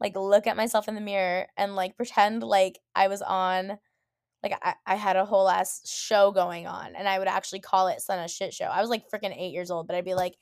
like 0.00 0.16
look 0.16 0.48
at 0.48 0.56
myself 0.56 0.88
in 0.88 0.96
the 0.96 1.00
mirror 1.00 1.46
and 1.56 1.76
like 1.76 1.96
pretend 1.96 2.42
like 2.42 2.80
I 2.96 3.06
was 3.06 3.22
on 3.22 3.78
like 4.42 4.52
I, 4.60 4.74
I 4.84 4.96
had 4.96 5.14
a 5.14 5.24
whole 5.24 5.48
ass 5.48 5.80
show 5.88 6.32
going 6.32 6.66
on 6.66 6.96
and 6.96 7.08
I 7.08 7.20
would 7.20 7.28
actually 7.28 7.60
call 7.60 7.86
it 7.86 8.00
Son 8.00 8.18
of 8.18 8.30
Shit 8.30 8.52
Show. 8.52 8.64
I 8.64 8.80
was 8.80 8.90
like 8.90 9.04
freaking 9.08 9.36
eight 9.36 9.52
years 9.52 9.70
old, 9.70 9.86
but 9.86 9.94
I'd 9.94 10.04
be 10.04 10.14
like, 10.14 10.34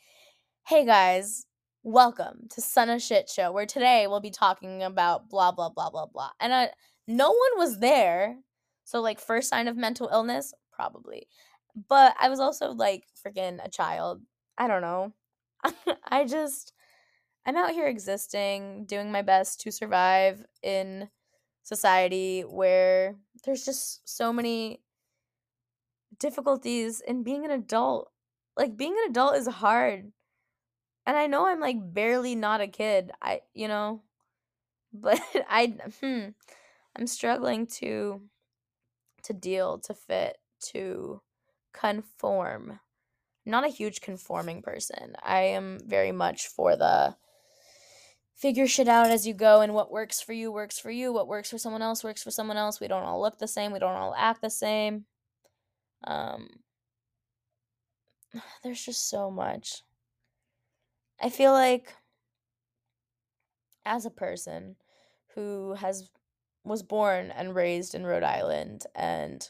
hey 0.66 0.86
guys, 0.86 1.45
welcome 1.86 2.48
to 2.50 2.60
Son 2.60 2.90
of 2.90 3.00
Shit 3.00 3.30
Show, 3.30 3.52
where 3.52 3.64
today 3.64 4.08
we'll 4.08 4.18
be 4.18 4.32
talking 4.32 4.82
about 4.82 5.30
blah 5.30 5.52
blah 5.52 5.68
blah 5.68 5.88
blah 5.88 6.06
blah. 6.06 6.30
And 6.40 6.52
I, 6.52 6.70
no 7.06 7.28
one 7.28 7.58
was 7.58 7.78
there. 7.78 8.38
So 8.82 9.00
like 9.00 9.20
first 9.20 9.48
sign 9.48 9.68
of 9.68 9.76
mental 9.76 10.08
illness, 10.12 10.52
probably. 10.72 11.28
But 11.88 12.16
I 12.20 12.28
was 12.28 12.40
also 12.40 12.72
like 12.72 13.04
freaking 13.24 13.64
a 13.64 13.70
child. 13.70 14.20
I 14.58 14.66
don't 14.66 14.82
know. 14.82 15.12
I 16.08 16.24
just 16.24 16.72
I'm 17.46 17.56
out 17.56 17.70
here 17.70 17.86
existing, 17.86 18.86
doing 18.86 19.12
my 19.12 19.22
best 19.22 19.60
to 19.60 19.70
survive 19.70 20.44
in 20.64 21.08
society 21.62 22.40
where 22.40 23.14
there's 23.44 23.64
just 23.64 24.00
so 24.08 24.32
many 24.32 24.80
difficulties 26.18 27.00
in 27.00 27.22
being 27.22 27.44
an 27.44 27.52
adult. 27.52 28.10
Like 28.56 28.76
being 28.76 28.96
an 29.04 29.10
adult 29.10 29.36
is 29.36 29.46
hard. 29.46 30.10
And 31.06 31.16
I 31.16 31.26
know 31.28 31.46
I'm 31.46 31.60
like 31.60 31.76
barely 31.94 32.34
not 32.34 32.60
a 32.60 32.66
kid. 32.66 33.12
I 33.22 33.42
you 33.54 33.68
know, 33.68 34.02
but 34.92 35.20
I 35.48 35.76
hmm 36.00 36.28
I'm 36.96 37.06
struggling 37.06 37.66
to 37.78 38.22
to 39.24 39.32
deal, 39.32 39.78
to 39.78 39.94
fit, 39.94 40.38
to 40.72 41.20
conform. 41.72 42.80
Not 43.44 43.64
a 43.64 43.68
huge 43.68 44.00
conforming 44.00 44.62
person. 44.62 45.14
I 45.22 45.40
am 45.42 45.78
very 45.86 46.10
much 46.10 46.48
for 46.48 46.74
the 46.76 47.16
figure 48.36 48.66
shit 48.66 48.88
out 48.88 49.10
as 49.10 49.26
you 49.26 49.32
go 49.34 49.60
and 49.60 49.72
what 49.72 49.90
works 49.90 50.20
for 50.20 50.32
you 50.32 50.52
works 50.52 50.78
for 50.78 50.90
you 50.90 51.10
what 51.10 51.26
works 51.26 51.50
for 51.50 51.56
someone 51.56 51.80
else 51.80 52.04
works 52.04 52.22
for 52.22 52.30
someone 52.30 52.58
else 52.58 52.78
we 52.78 52.86
don't 52.86 53.02
all 53.02 53.20
look 53.20 53.38
the 53.38 53.48
same 53.48 53.72
we 53.72 53.78
don't 53.78 53.96
all 53.96 54.14
act 54.14 54.42
the 54.42 54.50
same 54.50 55.06
um 56.04 56.46
there's 58.62 58.84
just 58.84 59.08
so 59.08 59.30
much 59.30 59.82
i 61.20 61.28
feel 61.28 61.52
like 61.52 61.94
as 63.84 64.04
a 64.04 64.10
person 64.10 64.76
who 65.34 65.74
has 65.74 66.10
was 66.64 66.82
born 66.82 67.30
and 67.30 67.54
raised 67.54 67.94
in 67.94 68.04
Rhode 68.04 68.24
Island 68.24 68.86
and 68.94 69.48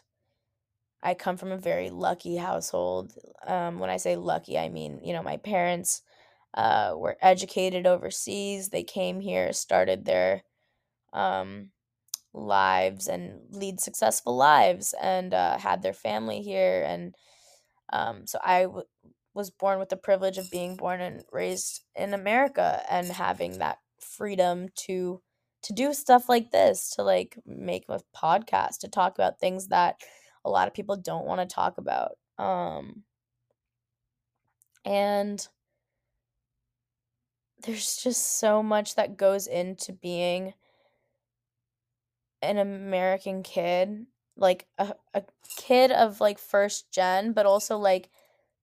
I 1.03 1.15
come 1.15 1.37
from 1.37 1.53
a 1.53 1.59
very 1.59 1.91
lucky 1.91 2.37
household. 2.37 3.13
Um, 3.47 3.79
when 3.79 3.91
I 3.91 3.97
say 3.97 4.17
lucky, 4.17 4.59
I 4.59 4.69
mean, 4.69 5.01
you 5.05 5.13
know, 5.13 5.23
my 5.23 5.37
parents 5.37 6.03
uh, 6.55 6.95
were 6.97 7.17
educated 7.23 7.87
overseas. 7.87 8.71
They 8.71 8.83
came 8.83 9.21
here, 9.21 9.53
started 9.53 10.05
their 10.05 10.43
um, 11.13 11.71
lives 12.35 13.09
and 13.09 13.41
lead 13.51 13.81
successful 13.81 14.37
lives, 14.37 14.95
and 15.01 15.35
uh, 15.35 15.59
had 15.59 15.83
their 15.83 15.95
family 15.95 16.43
here. 16.43 16.85
And 16.87 17.15
um, 17.93 18.27
so 18.27 18.39
I 18.45 18.63
w- 18.63 18.87
was 19.37 19.51
born 19.51 19.79
with 19.79 19.91
the 19.91 19.97
privilege 19.97 20.39
of 20.39 20.51
being 20.51 20.77
born 20.77 21.01
and 21.01 21.23
raised 21.31 21.85
in 21.95 22.15
America 22.15 22.83
and 22.91 23.07
having 23.09 23.59
that 23.59 23.79
freedom 24.01 24.69
to 24.75 25.23
to 25.63 25.73
do 25.73 25.93
stuff 25.93 26.29
like 26.29 26.51
this 26.51 26.91
to 26.95 27.03
like 27.03 27.39
make 27.45 27.85
a 27.89 28.01
podcast 28.15 28.79
to 28.79 28.89
talk 28.89 29.15
about 29.15 29.39
things 29.39 29.69
that 29.69 29.97
a 30.45 30.51
lot 30.51 30.69
of 30.69 30.75
people 30.75 30.97
don't 30.97 31.27
want 31.27 31.41
to 31.41 31.55
talk 31.55 31.79
about 31.79 32.13
um 32.39 33.03
and 34.85 35.49
there's 37.65 37.97
just 37.97 38.39
so 38.39 38.63
much 38.63 38.95
that 38.95 39.17
goes 39.17 39.47
into 39.47 39.93
being 39.93 40.55
an 42.43 42.59
American 42.59 43.43
kid, 43.43 44.07
like 44.37 44.67
a, 44.79 44.95
a 45.15 45.25
kid 45.57 45.91
of 45.91 46.21
like 46.21 46.39
first 46.39 46.93
gen, 46.93 47.33
but 47.33 47.47
also 47.47 47.77
like 47.77 48.11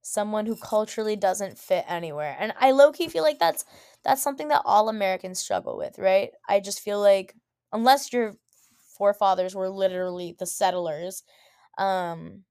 someone 0.03 0.45
who 0.48 0.57
culturally 0.57 1.15
doesn't 1.17 1.60
fit 1.60 1.86
anywhere. 1.89 2.38
And 2.39 2.53
I 2.60 2.72
low 2.72 2.93
key 2.93 3.10
feel 3.10 3.24
like 3.24 3.39
that's 3.39 3.65
that's 4.05 4.22
something 4.24 4.50
that 4.50 4.63
all 4.65 4.89
Americans 4.89 5.39
struggle 5.39 5.77
with, 5.77 6.00
right? 6.00 6.31
I 6.50 6.62
just 6.62 6.81
feel 6.81 7.01
like 7.01 7.36
unless 7.74 8.13
your 8.13 8.36
forefathers 8.98 9.55
were 9.55 9.69
literally 9.69 10.36
the 10.39 10.48
settlers, 10.48 11.24
um 11.79 12.45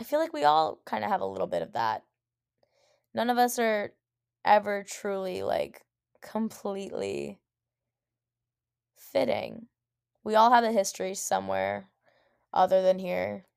I 0.00 0.04
feel 0.04 0.18
like 0.18 0.32
we 0.32 0.42
all 0.44 0.80
kind 0.86 1.04
of 1.04 1.10
have 1.10 1.20
a 1.20 1.26
little 1.26 1.46
bit 1.46 1.62
of 1.62 1.72
that. 1.74 2.04
None 3.12 3.28
of 3.28 3.36
us 3.36 3.58
are 3.58 3.92
ever 4.46 4.82
truly 4.82 5.42
like 5.42 5.84
completely 6.22 7.38
fitting. 8.98 9.68
We 10.24 10.34
all 10.34 10.52
have 10.52 10.64
a 10.64 10.72
history 10.72 11.14
somewhere 11.14 11.90
other 12.54 12.82
than 12.82 13.00
here. 13.00 13.47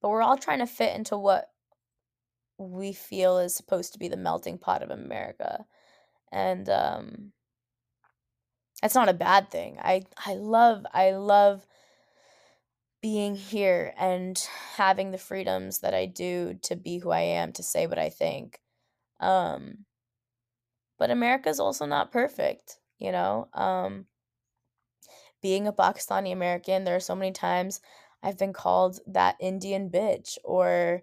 But 0.00 0.10
we're 0.10 0.22
all 0.22 0.36
trying 0.36 0.60
to 0.60 0.66
fit 0.66 0.94
into 0.94 1.16
what 1.16 1.50
we 2.58 2.92
feel 2.92 3.38
is 3.38 3.54
supposed 3.54 3.92
to 3.92 3.98
be 3.98 4.08
the 4.08 4.16
melting 4.16 4.58
pot 4.58 4.82
of 4.82 4.90
America. 4.90 5.64
And 6.32 6.68
um 6.68 7.32
that's 8.82 8.94
not 8.94 9.08
a 9.08 9.14
bad 9.14 9.50
thing. 9.50 9.78
I 9.80 10.04
I 10.24 10.34
love 10.34 10.86
I 10.92 11.12
love 11.12 11.66
being 13.00 13.36
here 13.36 13.94
and 13.96 14.38
having 14.76 15.10
the 15.10 15.18
freedoms 15.18 15.80
that 15.80 15.94
I 15.94 16.06
do 16.06 16.58
to 16.62 16.76
be 16.76 16.98
who 16.98 17.10
I 17.10 17.20
am, 17.20 17.52
to 17.52 17.62
say 17.62 17.86
what 17.86 17.98
I 17.98 18.08
think. 18.10 18.60
Um, 19.20 19.84
but 20.98 21.10
America's 21.10 21.60
also 21.60 21.86
not 21.86 22.10
perfect, 22.10 22.78
you 22.98 23.12
know. 23.12 23.48
Um, 23.54 24.06
being 25.40 25.68
a 25.68 25.72
Pakistani 25.72 26.32
American, 26.32 26.84
there 26.84 26.96
are 26.96 27.00
so 27.00 27.14
many 27.14 27.30
times 27.30 27.80
I've 28.22 28.38
been 28.38 28.52
called 28.52 29.00
that 29.06 29.36
Indian 29.40 29.90
bitch 29.90 30.38
or, 30.44 31.02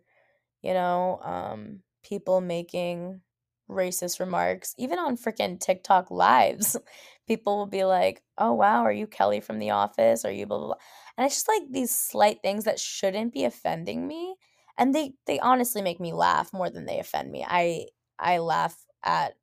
you 0.62 0.74
know, 0.74 1.20
um, 1.24 1.82
people 2.04 2.42
making 2.42 3.22
racist 3.70 4.20
remarks, 4.20 4.76
even 4.78 5.00
on 5.00 5.18
freaking 5.18 5.60
TikTok 5.60 6.12
lives. 6.12 6.78
people 7.28 7.58
will 7.58 7.66
be 7.68 7.84
like, 7.86 8.24
"Oh 8.38 8.54
wow, 8.54 8.84
are 8.84 8.92
you 8.92 9.08
Kelly 9.08 9.40
from 9.42 9.60
The 9.60 9.72
Office? 9.72 10.26
Are 10.26 10.32
you 10.32 10.46
blah 10.46 10.58
blah 10.58 10.68
blah?" 10.68 10.76
And 11.18 11.26
it's 11.26 11.36
just 11.36 11.48
like 11.48 11.64
these 11.72 11.96
slight 11.96 12.42
things 12.44 12.66
that 12.66 12.80
shouldn't 12.80 13.34
be 13.34 13.46
offending 13.46 14.08
me, 14.08 14.36
and 14.78 14.94
they 14.94 15.14
they 15.28 15.40
honestly 15.40 15.82
make 15.82 16.00
me 16.00 16.14
laugh 16.14 16.54
more 16.54 16.70
than 16.70 16.86
they 16.86 17.00
offend 17.00 17.32
me. 17.32 17.46
I 17.48 17.88
I 18.20 18.40
laugh 18.40 18.78
at 19.04 19.36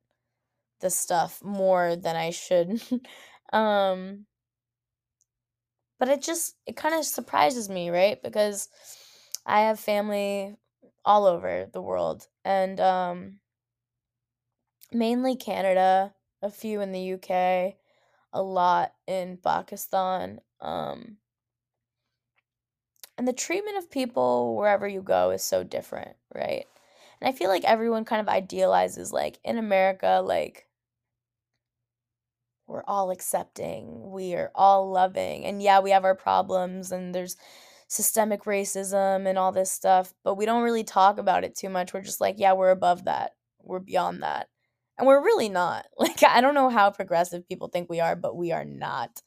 the 0.81 0.89
stuff 0.89 1.41
more 1.43 1.95
than 1.95 2.15
I 2.15 2.31
should. 2.31 2.81
um 3.53 4.25
but 6.03 6.11
it 6.11 6.21
just 6.21 6.57
it 6.65 6.75
kind 6.75 6.93
of 6.93 7.05
surprises 7.05 7.69
me, 7.69 7.89
right? 7.89 8.21
Because 8.21 8.67
I 9.45 9.61
have 9.61 9.79
family 9.79 10.57
all 11.05 11.25
over 11.25 11.69
the 11.71 11.81
world 11.81 12.27
and 12.43 12.77
um 12.81 13.39
mainly 14.91 15.37
Canada, 15.37 16.13
a 16.41 16.49
few 16.49 16.81
in 16.81 16.91
the 16.91 17.13
UK, 17.13 17.77
a 18.33 18.41
lot 18.43 18.91
in 19.07 19.37
Pakistan. 19.37 20.41
Um, 20.59 21.19
and 23.17 23.25
the 23.25 23.31
treatment 23.31 23.77
of 23.77 23.89
people 23.89 24.57
wherever 24.57 24.85
you 24.85 25.01
go 25.01 25.29
is 25.31 25.41
so 25.41 25.63
different, 25.63 26.17
right? 26.35 26.65
And 27.21 27.29
I 27.29 27.31
feel 27.31 27.47
like 27.47 27.63
everyone 27.63 28.03
kind 28.03 28.19
of 28.19 28.27
idealizes, 28.27 29.13
like, 29.13 29.39
in 29.45 29.57
America, 29.57 30.21
like, 30.21 30.67
we're 32.73 32.83
all 32.87 33.11
accepting, 33.11 34.11
we 34.11 34.35
are 34.35 34.51
all 34.55 34.91
loving. 34.91 35.45
And 35.45 35.61
yeah, 35.63 35.79
we 35.81 35.91
have 35.91 36.05
our 36.05 36.15
problems, 36.15 36.91
and 36.91 37.15
there's 37.15 37.37
systemic 37.89 38.43
racism 38.45 39.27
and 39.29 39.37
all 39.39 39.53
this 39.53 39.71
stuff, 39.71 40.13
but 40.25 40.35
we 40.35 40.45
don't 40.47 40.63
really 40.63 40.83
talk 40.85 41.19
about 41.19 41.45
it 41.45 41.55
too 41.55 41.69
much. 41.69 41.93
We're 41.93 42.01
just 42.01 42.21
like, 42.21 42.35
yeah, 42.39 42.53
we're 42.53 42.71
above 42.71 43.05
that, 43.05 43.33
we're 43.63 43.79
beyond 43.79 44.23
that 44.23 44.49
and 44.97 45.07
we're 45.07 45.23
really 45.23 45.49
not 45.49 45.87
like 45.99 46.23
i 46.23 46.41
don't 46.41 46.55
know 46.55 46.69
how 46.69 46.91
progressive 46.91 47.47
people 47.47 47.67
think 47.67 47.89
we 47.89 47.99
are 47.99 48.15
but 48.15 48.35
we 48.35 48.51
are 48.51 48.65
not 48.65 49.21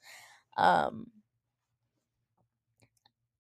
um 0.59 1.07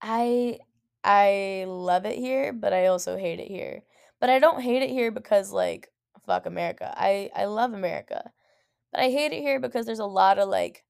i 0.02 0.58
i 1.04 1.64
love 1.68 2.04
it 2.06 2.18
here 2.18 2.52
but 2.52 2.72
i 2.72 2.86
also 2.86 3.16
hate 3.16 3.40
it 3.40 3.48
here 3.48 3.82
but 4.20 4.30
i 4.30 4.38
don't 4.38 4.60
hate 4.62 4.82
it 4.82 4.90
here 4.90 5.10
because 5.10 5.52
like 5.52 5.88
fuck 6.26 6.46
america 6.46 6.92
i 6.96 7.30
i 7.34 7.44
love 7.44 7.72
america 7.72 8.30
but 8.93 9.00
i 9.00 9.11
hate 9.11 9.33
it 9.33 9.40
here 9.43 9.61
because 9.61 9.87
there's 9.87 9.99
a 9.99 10.07
lot 10.07 10.38
of 10.38 10.49
like 10.49 10.85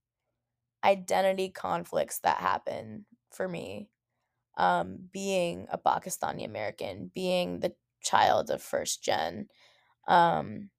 identity 0.85 1.49
conflicts 1.51 2.21
that 2.21 2.39
happen 2.39 3.07
for 3.33 3.49
me 3.49 3.89
um 4.59 4.99
being 5.13 5.67
a 5.71 5.79
pakistani 5.79 6.45
american 6.45 7.11
being 7.15 7.61
the 7.61 7.75
child 8.03 8.51
of 8.51 8.63
first 8.63 9.03
gen 9.05 9.49
um 10.09 10.71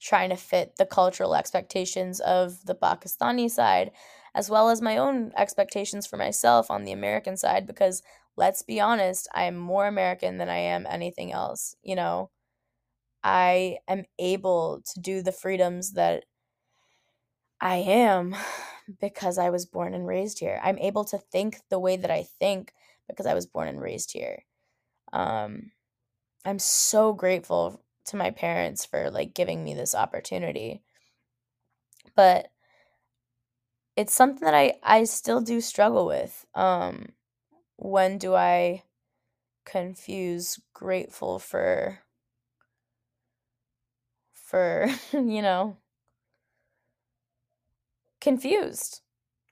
trying 0.00 0.30
to 0.30 0.36
fit 0.36 0.76
the 0.76 0.86
cultural 0.86 1.34
expectations 1.34 2.20
of 2.20 2.64
the 2.66 2.74
Pakistani 2.74 3.50
side, 3.50 3.90
as 4.34 4.50
well 4.50 4.68
as 4.68 4.82
my 4.82 4.98
own 4.98 5.32
expectations 5.36 6.06
for 6.06 6.16
myself 6.16 6.70
on 6.70 6.84
the 6.84 6.92
American 6.92 7.36
side, 7.36 7.66
because 7.66 8.02
let's 8.36 8.62
be 8.62 8.80
honest, 8.80 9.26
I 9.34 9.44
am 9.44 9.56
more 9.56 9.86
American 9.86 10.38
than 10.38 10.48
I 10.50 10.58
am 10.58 10.86
anything 10.88 11.32
else. 11.32 11.74
You 11.82 11.96
know, 11.96 12.30
I 13.24 13.78
am 13.88 14.04
able 14.18 14.82
to 14.94 15.00
do 15.00 15.22
the 15.22 15.32
freedoms 15.32 15.92
that 15.94 16.24
I 17.60 17.76
am 17.76 18.36
because 19.00 19.38
I 19.38 19.50
was 19.50 19.66
born 19.66 19.94
and 19.94 20.06
raised 20.06 20.38
here. 20.40 20.60
I'm 20.62 20.78
able 20.78 21.04
to 21.06 21.18
think 21.18 21.58
the 21.70 21.78
way 21.78 21.96
that 21.96 22.10
I 22.10 22.24
think 22.38 22.72
because 23.08 23.26
I 23.26 23.34
was 23.34 23.46
born 23.46 23.68
and 23.68 23.80
raised 23.80 24.12
here. 24.12 24.44
Um, 25.12 25.72
I'm 26.44 26.58
so 26.60 27.12
grateful 27.12 27.82
to 28.06 28.16
my 28.16 28.30
parents 28.32 28.84
for 28.86 29.10
like 29.10 29.34
giving 29.34 29.64
me 29.64 29.74
this 29.74 29.94
opportunity. 29.94 30.82
But 32.16 32.50
it's 33.96 34.14
something 34.14 34.44
that 34.44 34.54
I 34.54 34.74
I 34.82 35.04
still 35.04 35.40
do 35.40 35.60
struggle 35.60 36.06
with. 36.06 36.44
Um 36.54 37.06
when 37.76 38.18
do 38.18 38.34
I 38.34 38.84
confuse 39.66 40.60
grateful 40.74 41.38
for 41.38 42.00
for, 44.34 44.88
you 45.12 45.42
know, 45.42 45.76
confused. 48.26 49.00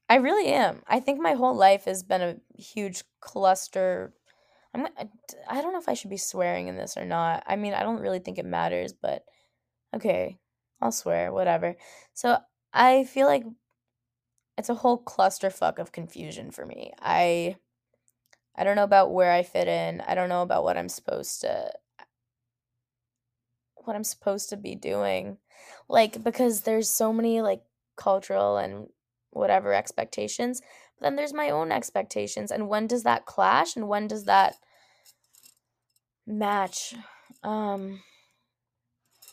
I 0.09 0.17
really 0.17 0.49
am. 0.49 0.83
I 0.87 1.01
think 1.01 1.21
my 1.21 1.33
whole 1.33 1.55
life 1.55 1.85
has 1.87 2.03
been 2.03 2.23
a 2.23 2.37
huge 2.61 3.05
cluster 3.21 4.13
I'm 4.75 4.89
I 5.49 5.63
don't 5.63 5.73
know 5.73 5.79
if 5.79 5.89
I 5.89 5.95
should 5.95 6.11
be 6.11 6.17
swearing 6.17 6.69
in 6.69 6.77
this 6.77 6.97
or 6.97 7.05
not. 7.05 7.45
I 7.47 7.57
mean, 7.57 7.75
I 7.75 7.83
don't 7.83 8.01
really 8.01 8.19
think 8.19 8.39
it 8.39 8.45
matters, 8.45 8.93
but 8.93 9.25
okay, 9.95 10.39
I'll 10.81 10.93
swear, 10.93 11.33
whatever. 11.33 11.77
So, 12.13 12.39
I 12.73 13.05
feel 13.05 13.27
like 13.27 13.45
it's 14.59 14.69
a 14.69 14.75
whole 14.75 15.03
clusterfuck 15.03 15.79
of 15.79 15.93
confusion 15.93 16.51
for 16.51 16.67
me. 16.67 16.93
I 17.01 17.57
I 18.57 18.65
don't 18.65 18.77
know 18.77 18.85
about 18.85 19.13
where 19.13 19.33
I 19.33 19.43
fit 19.45 19.69
in. 19.69 20.01
I 20.01 20.15
don't 20.15 20.29
know 20.29 20.43
about 20.43 20.65
what 20.65 20.77
I'm 20.77 20.89
supposed 20.89 21.43
to 21.43 21.73
what 23.77 23.95
I'm 23.97 24.05
supposed 24.05 24.49
to 24.51 24.57
be 24.57 24.75
doing. 24.75 25.39
Like 25.89 26.23
because 26.25 26.63
there's 26.63 26.91
so 26.91 27.13
many 27.13 27.43
like 27.43 27.63
cultural 27.97 28.57
and 28.57 28.89
whatever 29.31 29.73
expectations, 29.73 30.61
but 30.99 31.05
then 31.05 31.17
there's 31.17 31.35
my 31.35 31.51
own 31.51 31.73
expectations 31.73 32.51
and 32.51 32.69
when 32.69 32.87
does 32.87 33.03
that 33.03 33.27
clash 33.27 33.77
and 33.77 33.89
when 33.89 34.07
does 34.07 34.25
that 34.25 34.55
match. 36.27 36.95
Um, 37.43 38.01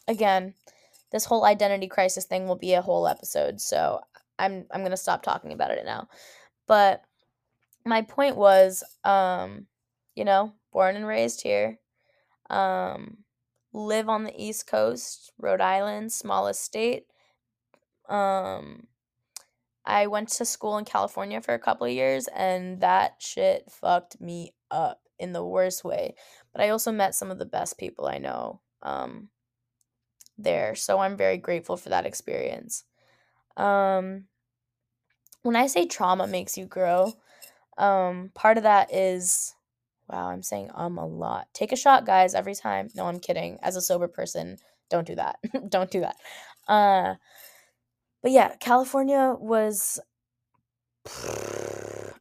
again, 0.08 0.54
this 1.12 1.26
whole 1.26 1.46
identity 1.46 1.88
crisis 1.88 2.26
thing 2.26 2.48
will 2.48 2.58
be 2.58 2.74
a 2.74 2.82
whole 2.82 3.08
episode, 3.08 3.62
so 3.62 4.00
I'm 4.40 4.66
I'm 4.72 4.84
gonna 4.84 4.98
stop 4.98 5.24
talking 5.24 5.54
about 5.54 5.72
it 5.72 5.86
now. 5.86 6.08
But 6.68 7.02
my 7.86 8.02
point 8.02 8.38
was, 8.38 8.84
um, 9.04 9.68
you 10.16 10.26
know, 10.26 10.54
born 10.72 10.96
and 10.96 11.08
raised 11.08 11.42
here, 11.42 11.80
um, 12.50 13.18
live 13.74 14.10
on 14.10 14.24
the 14.24 14.42
East 14.42 14.68
Coast, 14.68 15.32
Rhode 15.38 15.62
Island, 15.62 16.12
smallest 16.12 16.62
state. 16.62 17.06
Um, 18.12 18.88
I 19.86 20.08
went 20.08 20.30
to 20.30 20.46
school 20.46 20.78
in 20.78 20.86
California 20.86 21.42
for 21.42 21.54
a 21.54 21.60
couple 21.60 21.88
of 21.88 21.94
years, 21.94 22.28
and 22.36 22.82
that 22.82 23.16
shit 23.20 23.72
fucked 23.72 24.22
me 24.22 24.54
up 24.70 25.02
in 25.18 25.34
the 25.34 25.46
worst 25.46 25.84
way. 25.84 26.16
But 26.54 26.62
I 26.62 26.70
also 26.70 26.92
met 26.92 27.16
some 27.16 27.32
of 27.32 27.40
the 27.40 27.46
best 27.46 27.78
people 27.78 28.08
I 28.08 28.18
know 28.18 28.62
um, 28.84 29.30
there. 30.38 30.76
So 30.76 31.00
I'm 31.00 31.18
very 31.18 31.38
grateful 31.38 31.78
for 31.78 31.90
that 31.90 32.06
experience. 32.06 32.84
Um, 33.58 34.26
when 35.44 35.56
I 35.56 35.68
say 35.68 35.86
trauma 35.88 36.28
makes 36.28 36.58
you 36.58 36.66
grow, 36.66 37.14
um, 37.78 38.32
part 38.36 38.58
of 38.58 38.64
that 38.64 38.94
is 38.94 39.56
wow, 40.10 40.28
I'm 40.28 40.44
saying 40.44 40.70
um 40.76 40.98
a 40.98 41.06
lot. 41.06 41.48
Take 41.54 41.72
a 41.72 41.78
shot, 41.78 42.06
guys, 42.06 42.36
every 42.36 42.56
time. 42.56 42.90
No, 42.96 43.06
I'm 43.06 43.20
kidding. 43.20 43.58
As 43.62 43.76
a 43.76 43.82
sober 43.82 44.08
person, 44.08 44.58
don't 44.90 45.08
do 45.08 45.16
that. 45.16 45.38
don't 45.70 45.90
do 45.90 46.02
that. 46.02 46.18
Uh, 46.68 47.16
but 48.22 48.32
yeah, 48.32 48.56
California 48.60 49.36
was 49.40 50.00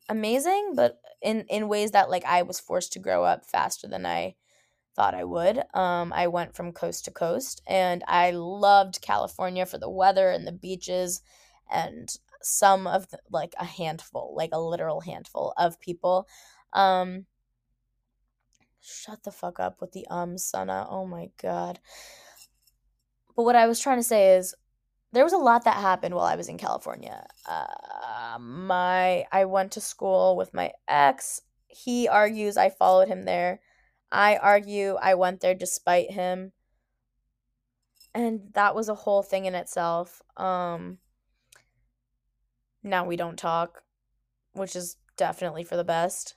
amazing, 0.08 0.72
but 0.74 1.00
in 1.22 1.44
in 1.48 1.68
ways 1.68 1.90
that 1.92 2.10
like 2.10 2.24
I 2.24 2.42
was 2.42 2.60
forced 2.60 2.92
to 2.94 2.98
grow 2.98 3.24
up 3.24 3.44
faster 3.44 3.86
than 3.88 4.06
I 4.06 4.34
thought 4.96 5.14
I 5.14 5.24
would. 5.24 5.62
Um, 5.74 6.12
I 6.12 6.26
went 6.26 6.54
from 6.54 6.72
coast 6.72 7.04
to 7.06 7.10
coast, 7.10 7.62
and 7.66 8.02
I 8.06 8.30
loved 8.32 9.00
California 9.02 9.66
for 9.66 9.78
the 9.78 9.90
weather 9.90 10.30
and 10.30 10.46
the 10.46 10.52
beaches, 10.52 11.22
and 11.70 12.08
some 12.42 12.86
of 12.86 13.10
the, 13.10 13.18
like 13.30 13.54
a 13.58 13.64
handful, 13.64 14.34
like 14.36 14.50
a 14.52 14.60
literal 14.60 15.00
handful 15.00 15.52
of 15.56 15.80
people. 15.80 16.26
Um, 16.72 17.26
shut 18.80 19.22
the 19.24 19.30
fuck 19.32 19.60
up 19.60 19.80
with 19.80 19.92
the 19.92 20.06
um, 20.08 20.38
Sana. 20.38 20.86
Oh 20.88 21.06
my 21.06 21.30
god. 21.40 21.78
But 23.36 23.44
what 23.44 23.56
I 23.56 23.66
was 23.66 23.80
trying 23.80 23.98
to 23.98 24.02
say 24.02 24.36
is 24.36 24.54
there 25.12 25.24
was 25.24 25.32
a 25.32 25.38
lot 25.38 25.64
that 25.64 25.76
happened 25.76 26.14
while 26.14 26.26
I 26.26 26.36
was 26.36 26.48
in 26.48 26.58
California. 26.58 27.26
Uh, 27.46 28.38
my 28.38 29.24
I 29.32 29.44
went 29.44 29.72
to 29.72 29.80
school 29.80 30.36
with 30.36 30.54
my 30.54 30.72
ex. 30.88 31.40
He 31.66 32.08
argues 32.08 32.56
I 32.56 32.70
followed 32.70 33.08
him 33.08 33.24
there. 33.24 33.60
I 34.12 34.36
argue 34.36 34.96
I 35.00 35.14
went 35.14 35.40
there 35.40 35.54
despite 35.54 36.12
him. 36.12 36.52
And 38.12 38.52
that 38.54 38.74
was 38.74 38.88
a 38.88 38.94
whole 38.94 39.22
thing 39.22 39.44
in 39.46 39.54
itself. 39.54 40.22
Um 40.36 40.98
now 42.82 43.04
we 43.04 43.16
don't 43.16 43.38
talk, 43.38 43.82
which 44.52 44.74
is 44.74 44.96
definitely 45.16 45.64
for 45.64 45.76
the 45.76 45.84
best. 45.84 46.34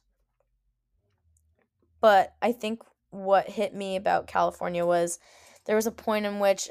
But 2.02 2.36
I 2.42 2.52
think 2.52 2.82
what 3.12 3.48
hit 3.48 3.74
me 3.74 3.96
about 3.96 4.28
California 4.28 4.86
was 4.86 5.20
there 5.66 5.76
was 5.76 5.88
a 5.88 5.92
point 5.92 6.26
in 6.26 6.40
which 6.40 6.70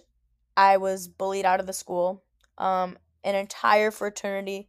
I 0.56 0.76
was 0.76 1.08
bullied 1.08 1.44
out 1.46 1.60
of 1.60 1.66
the 1.66 1.72
school. 1.72 2.24
Um, 2.58 2.98
an 3.24 3.34
entire 3.34 3.90
fraternity 3.90 4.68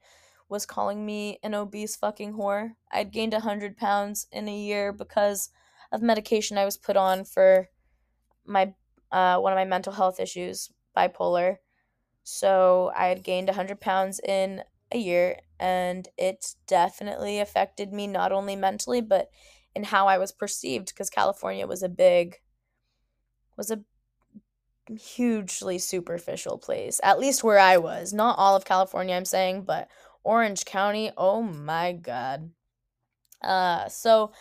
was 0.50 0.66
calling 0.66 1.06
me 1.06 1.40
an 1.44 1.54
obese 1.54 1.96
fucking 1.96 2.34
whore. 2.34 2.72
I'd 2.92 3.12
gained 3.12 3.34
100 3.34 3.78
pounds 3.78 4.28
in 4.32 4.48
a 4.48 4.56
year 4.56 4.94
because 4.94 5.50
of 5.92 6.02
medication 6.02 6.58
I 6.58 6.66
was 6.66 6.78
put 6.78 6.98
on 6.98 7.26
for 7.26 7.70
my 8.46 8.74
uh, 9.12 9.38
one 9.38 9.54
of 9.54 9.58
my 9.58 9.66
mental 9.66 9.94
health 9.94 10.20
issues, 10.20 10.72
bipolar. 10.98 11.58
So 12.24 12.92
I 12.96 13.08
had 13.08 13.24
gained 13.24 13.48
100 13.48 13.80
pounds 13.80 14.20
in 14.20 14.64
a 14.92 14.98
year, 14.98 15.40
and 15.60 16.08
it 16.18 16.56
definitely 16.68 17.40
affected 17.40 17.94
me 17.94 18.08
not 18.08 18.32
only 18.32 18.56
mentally, 18.56 19.02
but 19.02 19.30
in 19.76 19.84
how 19.86 20.08
I 20.08 20.18
was 20.18 20.32
perceived 20.32 20.88
because 20.88 21.10
California 21.10 21.68
was 21.68 21.84
a 21.84 21.90
big, 21.90 22.38
was 23.58 23.70
a 23.70 23.84
hugely 24.90 25.78
superficial 25.78 26.58
place, 26.58 27.00
at 27.04 27.20
least 27.20 27.44
where 27.44 27.60
I 27.60 27.78
was. 27.78 28.14
Not 28.14 28.38
all 28.38 28.56
of 28.56 28.66
California, 28.66 29.16
I'm 29.16 29.26
saying, 29.26 29.64
but 29.64 29.90
Orange 30.24 30.66
County, 30.66 31.12
oh 31.18 31.42
my 31.42 31.94
God. 31.94 32.52
Uh, 33.42 33.88
so 33.90 34.32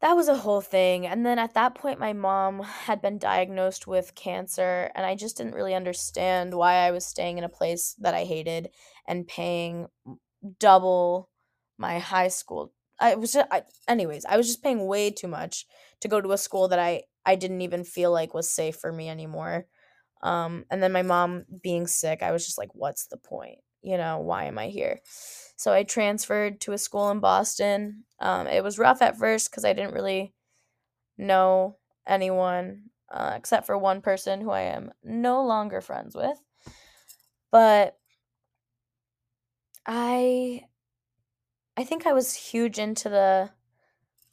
that 0.00 0.14
was 0.14 0.28
a 0.28 0.36
whole 0.36 0.60
thing. 0.60 1.06
And 1.06 1.24
then 1.24 1.38
at 1.38 1.54
that 1.54 1.74
point, 1.74 1.98
my 1.98 2.12
mom 2.12 2.62
had 2.62 3.00
been 3.00 3.18
diagnosed 3.18 3.86
with 3.86 4.14
cancer, 4.14 4.90
and 4.94 5.06
I 5.06 5.14
just 5.14 5.36
didn't 5.36 5.54
really 5.54 5.74
understand 5.74 6.54
why 6.54 6.74
I 6.74 6.90
was 6.90 7.06
staying 7.06 7.38
in 7.38 7.44
a 7.44 7.48
place 7.48 7.94
that 8.00 8.14
I 8.14 8.24
hated 8.24 8.70
and 9.08 9.26
paying 9.26 9.86
double 10.58 11.30
my 11.78 11.98
high 11.98 12.28
school. 12.28 12.72
I 12.98 13.14
was 13.14 13.32
just, 13.32 13.48
I, 13.50 13.62
anyways, 13.88 14.24
I 14.24 14.36
was 14.36 14.46
just 14.46 14.62
paying 14.62 14.86
way 14.86 15.10
too 15.10 15.28
much 15.28 15.66
to 16.00 16.08
go 16.08 16.20
to 16.20 16.32
a 16.32 16.38
school 16.38 16.68
that 16.68 16.78
I 16.78 17.02
I 17.26 17.36
didn't 17.36 17.62
even 17.62 17.84
feel 17.84 18.12
like 18.12 18.34
was 18.34 18.50
safe 18.50 18.76
for 18.76 18.92
me 18.92 19.10
anymore. 19.10 19.66
Um, 20.22 20.66
and 20.70 20.82
then 20.82 20.92
my 20.92 21.02
mom 21.02 21.44
being 21.62 21.86
sick, 21.86 22.22
I 22.22 22.32
was 22.32 22.46
just 22.46 22.58
like, 22.58 22.70
what's 22.74 23.08
the 23.08 23.18
point? 23.18 23.58
You 23.82 23.98
know, 23.98 24.18
why 24.20 24.44
am 24.46 24.58
I 24.58 24.68
here? 24.68 25.00
So 25.56 25.72
I 25.72 25.84
transferred 25.84 26.60
to 26.62 26.72
a 26.72 26.78
school 26.78 27.10
in 27.10 27.20
Boston. 27.20 28.04
Um, 28.20 28.46
it 28.48 28.64
was 28.64 28.78
rough 28.78 29.02
at 29.02 29.18
first 29.18 29.50
because 29.50 29.64
I 29.64 29.74
didn't 29.74 29.94
really 29.94 30.34
know 31.18 31.78
anyone 32.06 32.90
uh, 33.10 33.34
except 33.36 33.66
for 33.66 33.78
one 33.78 34.02
person 34.02 34.40
who 34.40 34.50
I 34.50 34.62
am 34.62 34.92
no 35.04 35.44
longer 35.44 35.80
friends 35.80 36.14
with. 36.14 36.38
But 37.50 37.98
I 39.86 40.68
I 41.76 41.84
think 41.84 42.06
I 42.06 42.12
was 42.12 42.34
huge 42.34 42.78
into 42.78 43.08
the 43.08 43.50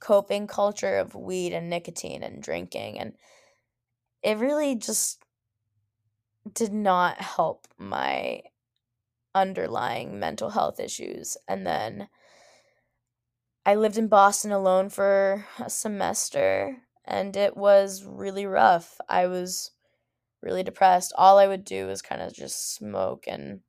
coping 0.04 0.48
culture 0.48 0.98
of 0.98 1.16
weed 1.16 1.54
and 1.54 1.70
nicotine 1.70 2.24
and 2.24 2.44
drinking 2.44 3.00
and 3.00 3.14
it 4.22 4.38
really 4.38 4.76
just 4.76 5.24
did 6.54 6.74
not 6.74 7.18
help 7.22 7.66
my 7.78 8.42
underlying 9.34 10.20
mental 10.20 10.50
health 10.50 10.78
issues 10.78 11.38
and 11.48 11.66
then 11.66 12.10
I 13.66 13.76
lived 13.76 13.98
in 13.98 14.10
Boston 14.10 14.52
alone 14.52 14.90
for 14.90 15.46
a 15.58 15.70
semester 15.70 16.80
and 17.06 17.34
it 17.38 17.56
was 17.56 18.04
really 18.04 18.46
rough. 18.46 19.00
I 19.08 19.28
was 19.28 19.72
really 20.42 20.64
depressed. 20.64 21.14
All 21.18 21.38
I 21.38 21.48
would 21.48 21.64
do 21.64 21.88
was 21.88 22.02
kind 22.02 22.22
of 22.22 22.34
just 22.34 22.76
smoke 22.76 23.24
and 23.26 23.62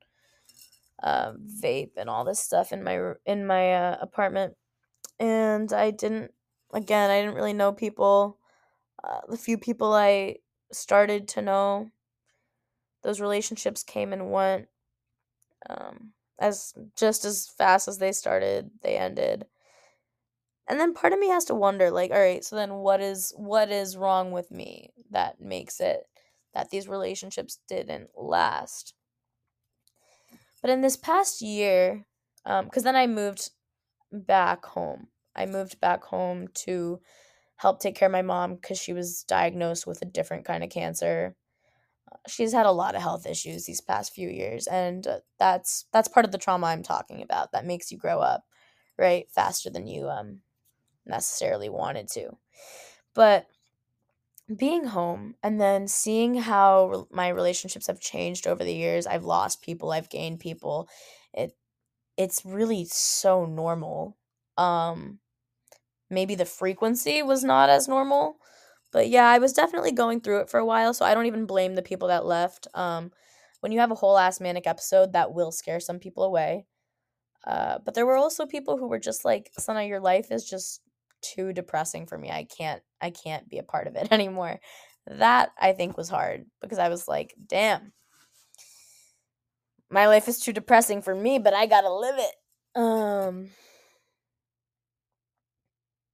uh, 1.01 1.35
vape 1.62 1.92
and 1.97 2.11
all 2.11 2.25
this 2.25 2.40
stuff 2.40 2.73
in 2.73 2.83
my 2.83 3.12
in 3.25 3.47
my 3.47 3.73
uh, 3.73 3.99
apartment, 4.01 4.57
and 5.18 5.72
I 5.72 5.90
didn't. 5.90 6.33
Again, 6.72 7.11
I 7.11 7.20
didn't 7.20 7.37
really 7.37 7.53
know 7.53 7.72
people. 7.72 8.38
Uh, 9.03 9.20
the 9.29 9.37
few 9.37 9.59
people 9.59 9.92
I 9.92 10.37
started 10.72 11.29
to 11.29 11.42
know, 11.42 11.90
those 13.03 13.20
relationships 13.20 13.83
came 13.83 14.12
and 14.12 14.31
went. 14.31 14.68
Um, 15.68 16.12
as 16.38 16.74
just 16.96 17.24
as 17.24 17.48
fast 17.57 17.88
as 17.88 17.98
they 17.98 18.12
started, 18.12 18.70
they 18.83 18.96
ended. 18.96 19.46
And 20.68 20.81
then 20.81 20.94
part 20.94 21.12
of 21.12 21.18
me 21.18 21.29
has 21.29 21.44
to 21.46 21.55
wonder, 21.55 21.90
like, 21.90 22.11
all 22.11 22.18
right, 22.18 22.44
so 22.44 22.57
then 22.57 22.74
what 22.77 23.00
is 23.00 23.33
what 23.37 23.70
is 23.70 23.96
wrong 23.96 24.33
with 24.33 24.50
me 24.50 24.90
that 25.11 25.40
makes 25.40 25.79
it 25.81 26.07
that 26.55 26.70
these 26.70 26.88
relationships 26.88 27.59
didn't 27.68 28.11
last? 28.16 28.94
But 30.62 30.70
in 30.70 30.81
this 30.81 30.96
past 30.96 31.42
year, 31.42 32.07
because 32.44 32.79
um, 32.79 32.85
then 32.85 32.96
I 32.96 33.07
moved 33.07 33.50
back 34.22 34.64
home. 34.64 35.09
I 35.37 35.46
moved 35.46 35.81
back 35.81 36.05
home 36.05 36.48
to 36.55 37.00
help 37.57 37.81
take 37.81 37.96
care 37.96 38.07
of 38.07 38.12
my 38.12 38.22
mom 38.22 38.57
because 38.57 38.79
she 38.79 38.92
was 38.92 39.24
diagnosed 39.24 39.87
with 39.87 40.03
a 40.03 40.07
different 40.07 40.44
kind 40.44 40.64
of 40.64 40.70
cancer. 40.70 41.37
She's 42.29 42.53
had 42.53 42.66
a 42.66 42.72
lot 42.72 42.94
of 42.94 43.03
health 43.03 43.27
issues 43.27 43.66
these 43.66 43.81
past 43.81 44.14
few 44.14 44.29
years, 44.29 44.66
and 44.66 45.07
uh, 45.07 45.18
that's 45.38 45.87
that's 45.92 46.09
part 46.09 46.27
of 46.27 46.33
the 46.33 46.38
trauma 46.38 46.68
I'm 46.68 46.83
talking 46.83 47.22
about. 47.22 47.53
That 47.53 47.66
makes 47.66 47.90
you 47.90 47.98
grow 47.98 48.20
up, 48.20 48.44
right, 48.98 49.27
faster 49.31 49.70
than 49.70 49.87
you 49.87 50.09
um 50.09 50.40
necessarily 51.07 51.68
wanted 51.68 52.09
to. 52.09 52.38
But 53.14 53.46
being 54.55 54.85
home 54.85 55.35
and 55.42 55.61
then 55.61 55.88
seeing 55.88 56.35
how 56.35 57.07
my 57.11 57.29
relationships 57.29 57.87
have 57.87 57.98
changed 57.98 58.46
over 58.46 58.62
the 58.62 58.74
years 58.74 59.07
i've 59.07 59.24
lost 59.24 59.62
people 59.62 59.90
i've 59.90 60.11
gained 60.11 60.38
people 60.38 60.87
it 61.33 61.57
it's 62.16 62.44
really 62.44 62.85
so 62.85 63.44
normal 63.44 64.16
um 64.59 65.18
maybe 66.11 66.35
the 66.35 66.44
frequency 66.44 67.22
was 67.22 67.42
not 67.42 67.68
as 67.68 67.88
normal 67.88 68.37
but 68.92 69.09
yeah 69.09 69.29
i 69.29 69.38
was 69.38 69.53
definitely 69.53 69.92
going 69.92 70.20
through 70.20 70.40
it 70.40 70.50
for 70.50 70.59
a 70.61 70.66
while 70.66 70.94
so 70.94 71.05
i 71.05 71.14
don't 71.14 71.27
even 71.27 71.46
blame 71.46 71.74
the 71.74 71.83
people 71.83 72.09
that 72.09 72.27
left 72.27 72.66
um 72.74 73.11
when 73.61 73.72
you 73.72 73.81
have 73.81 73.90
a 73.90 73.96
whole 73.96 74.18
ass 74.18 74.40
manic 74.40 74.66
episode 74.66 75.12
that 75.12 75.33
will 75.33 75.50
scare 75.50 75.81
some 75.81 75.98
people 75.98 76.22
away 76.22 76.64
uh, 77.46 77.79
but 77.85 77.94
there 77.94 78.07
were 78.07 78.16
also 78.16 78.46
people 78.46 78.79
who 78.79 78.88
were 78.88 78.98
just 78.98 79.24
like 79.24 79.50
sana 79.59 79.85
your 79.85 80.00
life 80.00 80.31
is 80.31 80.48
just 80.48 80.81
too 81.24 81.53
depressing 81.53 82.07
for 82.07 82.18
me. 82.18 82.31
I 82.31 82.44
can't 82.44 82.83
I 83.00 83.11
can't 83.11 83.48
be 83.48 83.59
a 83.59 83.62
part 83.62 83.87
of 83.87 83.96
it 83.96 84.09
anymore. 84.12 84.61
That 85.07 85.50
I 85.59 85.72
think 85.72 85.96
was 85.96 86.09
hard 86.09 86.44
because 86.61 86.79
I 86.79 86.88
was 86.88 87.09
like, 87.09 87.35
damn. 87.46 87.92
My 89.90 90.07
life 90.07 90.29
is 90.29 90.40
too 90.40 90.53
depressing 90.53 91.03
for 91.03 91.14
me, 91.14 91.38
but 91.38 91.55
I 91.55 91.66
got 91.66 91.83
to 91.83 91.92
live 91.92 92.16
it. 92.18 92.81
Um 92.81 93.51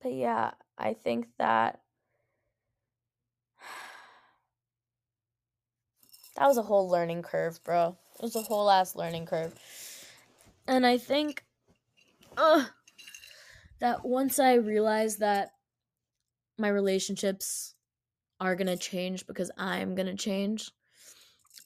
But 0.03 0.15
yeah, 0.15 0.53
I 0.79 0.95
think 0.95 1.29
that 1.39 1.81
that 6.37 6.47
was 6.47 6.59
a 6.59 6.63
whole 6.63 6.89
learning 6.89 7.23
curve, 7.23 7.63
bro. 7.65 7.97
It 8.19 8.23
was 8.23 8.37
a 8.37 8.43
whole 8.43 8.71
ass 8.71 8.97
learning 8.97 9.27
curve. 9.27 9.55
And 10.67 10.87
I 10.87 10.99
think 10.99 11.45
uh 12.37 12.65
that 13.81 14.05
once 14.05 14.39
I 14.39 14.55
realized 14.55 15.21
that 15.21 15.51
my 16.59 16.69
relationships 16.69 17.75
are 18.39 18.55
to 18.67 18.77
change 18.77 19.27
because 19.27 19.51
I'm 19.57 19.95
to 20.07 20.17
change, 20.17 20.71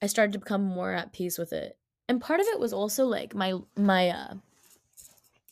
I 0.01 0.07
started 0.07 0.33
to 0.33 0.39
become 0.39 0.63
more 0.63 0.93
at 0.93 1.13
peace 1.13 1.39
with 1.39 1.53
it. 1.53 1.77
And 2.09 2.21
part 2.21 2.41
of 2.41 2.47
it 2.49 2.61
was 2.61 2.73
also 2.73 3.07
like 3.07 3.35
my 3.35 3.55
my 3.77 4.09
uh 4.11 4.35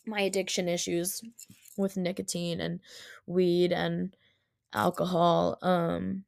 my 0.07 0.21
addiction 0.21 0.69
issues 0.69 1.23
with 1.77 1.97
nicotine 1.97 2.61
and 2.61 2.81
weed 3.27 3.73
and 3.73 4.17
alcohol 4.75 5.59
um 5.63 6.25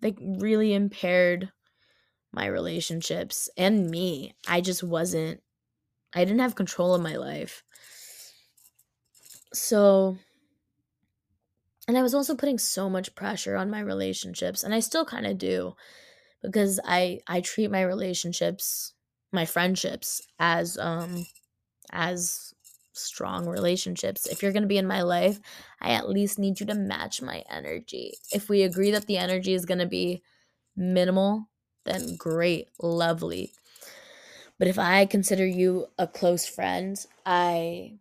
they 0.00 0.14
really 0.20 0.74
impaired 0.74 1.52
my 2.32 2.46
relationships 2.46 3.48
and 3.56 3.90
me. 3.90 4.34
I 4.48 4.60
just 4.60 4.82
wasn't 4.82 5.42
I 6.14 6.24
didn't 6.24 6.40
have 6.40 6.54
control 6.54 6.94
of 6.94 7.02
my 7.02 7.16
life. 7.16 7.62
So, 9.54 10.18
and 11.86 11.96
I 11.96 12.02
was 12.02 12.14
also 12.14 12.34
putting 12.34 12.58
so 12.58 12.88
much 12.90 13.14
pressure 13.14 13.56
on 13.56 13.70
my 13.70 13.80
relationships, 13.80 14.62
and 14.62 14.74
I 14.74 14.80
still 14.80 15.04
kind 15.04 15.26
of 15.26 15.38
do 15.38 15.74
because 16.42 16.80
I 16.84 17.20
I 17.26 17.40
treat 17.40 17.70
my 17.70 17.82
relationships, 17.82 18.94
my 19.32 19.44
friendships 19.46 20.20
as 20.38 20.78
um 20.78 21.26
as 21.92 22.54
strong 22.92 23.46
relationships. 23.46 24.26
If 24.26 24.42
you're 24.42 24.52
going 24.52 24.62
to 24.62 24.68
be 24.68 24.78
in 24.78 24.86
my 24.86 25.02
life, 25.02 25.40
I 25.80 25.92
at 25.92 26.08
least 26.08 26.38
need 26.38 26.60
you 26.60 26.66
to 26.66 26.74
match 26.74 27.22
my 27.22 27.42
energy. 27.48 28.14
If 28.32 28.48
we 28.48 28.62
agree 28.62 28.90
that 28.90 29.06
the 29.06 29.18
energy 29.18 29.54
is 29.54 29.64
going 29.64 29.78
to 29.78 29.86
be 29.86 30.22
minimal, 30.76 31.48
then 31.84 32.16
great, 32.16 32.68
lovely. 32.80 33.52
But 34.58 34.68
if 34.68 34.78
I 34.78 35.06
consider 35.06 35.46
you 35.46 35.86
a 35.98 36.06
close 36.06 36.46
friend, 36.46 36.96
I 37.26 37.98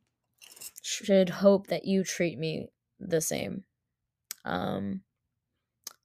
should 0.82 1.30
hope 1.30 1.68
that 1.68 1.86
you 1.86 2.04
treat 2.04 2.38
me 2.38 2.68
the 3.00 3.22
same. 3.22 3.64
Um, 4.46 5.04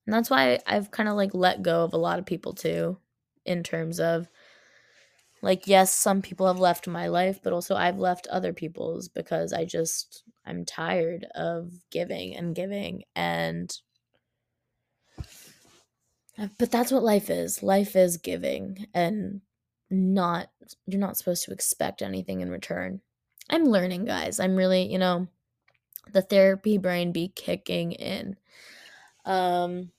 and 0.07 0.15
that's 0.15 0.31
why 0.31 0.61
I've 0.67 0.91
kind 0.91 1.09
of 1.09 1.17
like 1.17 1.35
let 1.35 1.63
go 1.63 1.83
of 1.83 1.93
a 1.93 1.99
lot 1.99 2.19
of 2.19 2.27
people 2.27 2.55
too, 2.55 2.99
in 3.45 3.63
terms 3.63 3.99
of 3.99 4.29
like, 5.43 5.67
yes, 5.67 5.93
some 5.93 6.23
people 6.23 6.47
have 6.47 6.59
left 6.59 6.89
my 6.89 7.09
life, 7.09 7.41
but 7.43 7.53
also 7.53 7.75
I've 7.75 7.99
left 7.99 8.27
other 8.29 8.53
people's 8.53 9.09
because 9.09 9.53
I 9.53 9.65
just, 9.65 10.23
I'm 10.47 10.65
tired 10.65 11.27
of 11.35 11.73
giving 11.91 12.35
and 12.35 12.55
giving. 12.55 13.03
And, 13.15 13.77
but 16.59 16.71
that's 16.71 16.91
what 16.91 17.03
life 17.03 17.29
is. 17.29 17.63
Life 17.63 17.97
is 17.97 18.17
giving 18.17 18.87
and 18.95 19.41
not, 19.91 20.51
you're 20.87 21.01
not 21.01 21.17
supposed 21.17 21.45
to 21.45 21.53
expect 21.53 22.01
anything 22.01 22.41
in 22.41 22.51
return. 22.51 23.01
I'm 23.51 23.65
learning, 23.65 24.07
guys. 24.07 24.41
I'm 24.41 24.57
really, 24.57 24.91
you 24.91 24.99
know, 24.99 25.29
the 26.13 26.23
therapy 26.23 26.79
brain 26.79 27.13
be 27.13 27.29
kicking 27.29 27.93
in. 27.93 28.37
Um 29.25 29.91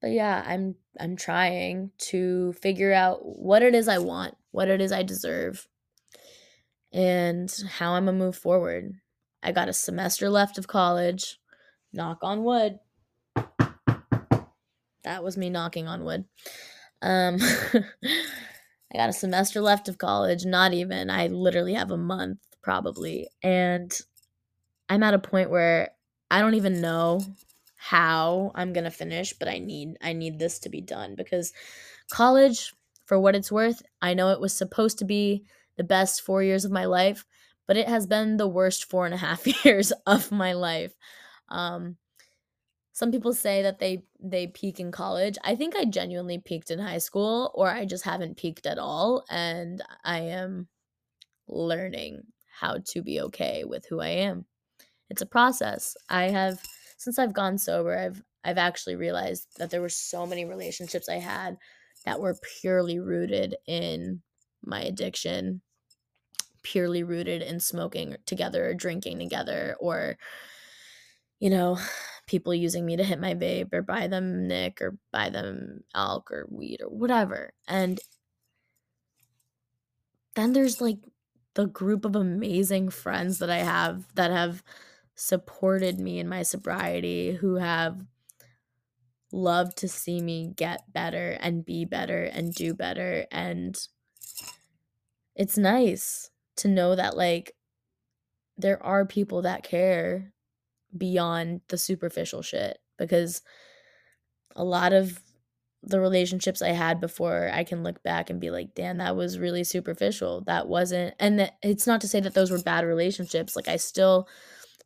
but 0.00 0.10
yeah, 0.10 0.42
I'm 0.46 0.74
I'm 0.98 1.16
trying 1.16 1.90
to 1.98 2.52
figure 2.54 2.92
out 2.92 3.20
what 3.22 3.62
it 3.62 3.74
is 3.74 3.88
I 3.88 3.98
want, 3.98 4.34
what 4.50 4.68
it 4.68 4.80
is 4.80 4.92
I 4.92 5.02
deserve, 5.02 5.66
and 6.92 7.52
how 7.78 7.92
I'm 7.92 8.06
gonna 8.06 8.16
move 8.16 8.36
forward. 8.36 8.94
I 9.42 9.52
got 9.52 9.68
a 9.68 9.72
semester 9.72 10.28
left 10.28 10.58
of 10.58 10.66
college. 10.66 11.38
Knock 11.92 12.18
on 12.22 12.44
wood. 12.44 12.78
That 15.04 15.22
was 15.22 15.36
me 15.36 15.50
knocking 15.50 15.86
on 15.86 16.04
wood. 16.04 16.24
Um 17.02 17.38
I 18.92 18.98
got 18.98 19.08
a 19.08 19.14
semester 19.14 19.60
left 19.60 19.88
of 19.88 19.98
college, 19.98 20.44
not 20.44 20.72
even. 20.72 21.10
I 21.10 21.26
literally 21.28 21.74
have 21.74 21.90
a 21.90 21.96
month 21.96 22.38
probably. 22.62 23.28
And 23.42 23.96
I'm 24.88 25.02
at 25.02 25.14
a 25.14 25.18
point 25.18 25.50
where 25.50 25.90
I 26.30 26.40
don't 26.40 26.54
even 26.54 26.80
know 26.80 27.20
how 27.90 28.52
I'm 28.54 28.72
going 28.72 28.84
to 28.84 28.90
finish, 28.90 29.32
but 29.38 29.48
I 29.48 29.58
need 29.58 29.96
I 30.02 30.12
need 30.12 30.38
this 30.38 30.58
to 30.60 30.68
be 30.68 30.80
done 30.80 31.14
because 31.16 31.52
college 32.10 32.72
for 33.04 33.20
what 33.20 33.36
it's 33.36 33.52
worth, 33.52 33.82
I 34.02 34.14
know 34.14 34.30
it 34.30 34.40
was 34.40 34.56
supposed 34.56 34.98
to 34.98 35.04
be 35.04 35.44
the 35.76 35.84
best 35.84 36.22
4 36.22 36.42
years 36.42 36.64
of 36.64 36.72
my 36.72 36.86
life, 36.86 37.24
but 37.66 37.76
it 37.76 37.88
has 37.88 38.06
been 38.06 38.36
the 38.36 38.48
worst 38.48 38.90
four 38.90 39.04
and 39.04 39.14
a 39.14 39.18
half 39.18 39.46
years 39.64 39.92
of 40.06 40.32
my 40.32 40.52
life. 40.52 40.94
Um, 41.48 41.96
some 42.92 43.12
people 43.12 43.34
say 43.34 43.62
that 43.62 43.78
they 43.78 44.04
they 44.20 44.46
peak 44.46 44.80
in 44.80 44.90
college. 44.90 45.36
I 45.44 45.54
think 45.54 45.76
I 45.76 45.84
genuinely 45.84 46.38
peaked 46.38 46.70
in 46.70 46.78
high 46.78 46.98
school, 46.98 47.52
or 47.54 47.70
I 47.70 47.84
just 47.84 48.04
haven't 48.04 48.38
peaked 48.38 48.66
at 48.66 48.78
all, 48.78 49.24
and 49.28 49.82
I 50.02 50.20
am 50.20 50.68
learning 51.46 52.22
how 52.58 52.78
to 52.86 53.02
be 53.02 53.20
okay 53.20 53.64
with 53.64 53.84
who 53.86 54.00
I 54.00 54.08
am. 54.08 54.46
It's 55.10 55.22
a 55.22 55.26
process. 55.26 55.96
I 56.08 56.30
have 56.30 56.62
since 56.96 57.18
I've 57.18 57.32
gone 57.34 57.58
sober, 57.58 57.96
I've 57.96 58.22
I've 58.44 58.58
actually 58.58 58.96
realized 58.96 59.48
that 59.58 59.70
there 59.70 59.80
were 59.80 59.88
so 59.88 60.26
many 60.26 60.44
relationships 60.44 61.08
I 61.08 61.16
had 61.16 61.58
that 62.04 62.20
were 62.20 62.38
purely 62.60 63.00
rooted 63.00 63.56
in 63.66 64.22
my 64.62 64.80
addiction, 64.82 65.62
purely 66.62 67.02
rooted 67.02 67.42
in 67.42 67.60
smoking 67.60 68.16
together 68.26 68.68
or 68.68 68.74
drinking 68.74 69.18
together 69.18 69.76
or 69.80 70.18
you 71.40 71.50
know, 71.50 71.78
people 72.26 72.54
using 72.54 72.84
me 72.84 72.96
to 72.96 73.04
hit 73.04 73.20
my 73.20 73.34
vape 73.34 73.72
or 73.72 73.82
buy 73.82 74.06
them 74.08 74.48
Nick 74.48 74.80
or 74.80 74.98
buy 75.12 75.30
them 75.30 75.84
alk 75.94 76.30
or 76.30 76.46
weed 76.50 76.80
or 76.82 76.88
whatever. 76.88 77.52
And 77.68 78.00
then 80.34 80.52
there's 80.52 80.80
like 80.80 80.98
the 81.54 81.66
group 81.66 82.04
of 82.04 82.16
amazing 82.16 82.90
friends 82.90 83.38
that 83.38 83.50
I 83.50 83.58
have 83.58 84.12
that 84.14 84.30
have 84.30 84.62
supported 85.16 85.98
me 85.98 86.18
in 86.18 86.28
my 86.28 86.42
sobriety, 86.42 87.32
who 87.32 87.56
have 87.56 87.98
loved 89.32 89.76
to 89.78 89.88
see 89.88 90.20
me 90.20 90.52
get 90.54 90.92
better 90.92 91.36
and 91.40 91.64
be 91.64 91.84
better 91.84 92.22
and 92.24 92.54
do 92.54 92.72
better. 92.74 93.26
And 93.32 93.76
it's 95.34 95.58
nice 95.58 96.30
to 96.56 96.68
know 96.68 96.94
that, 96.94 97.16
like, 97.16 97.52
there 98.56 98.82
are 98.82 99.04
people 99.04 99.42
that 99.42 99.64
care 99.64 100.32
beyond 100.96 101.60
the 101.68 101.76
superficial 101.76 102.40
shit 102.40 102.78
because 102.96 103.42
a 104.54 104.64
lot 104.64 104.92
of 104.94 105.20
the 105.82 106.00
relationships 106.00 106.62
I 106.62 106.70
had 106.70 107.00
before, 107.00 107.50
I 107.52 107.62
can 107.62 107.82
look 107.82 108.02
back 108.02 108.30
and 108.30 108.40
be 108.40 108.50
like, 108.50 108.74
damn, 108.74 108.96
that 108.98 109.14
was 109.14 109.38
really 109.38 109.62
superficial. 109.62 110.40
That 110.46 110.68
wasn't, 110.68 111.14
and 111.20 111.52
it's 111.62 111.86
not 111.86 112.00
to 112.00 112.08
say 112.08 112.20
that 112.20 112.34
those 112.34 112.50
were 112.50 112.62
bad 112.62 112.84
relationships. 112.84 113.54
Like, 113.54 113.68
I 113.68 113.76
still 113.76 114.26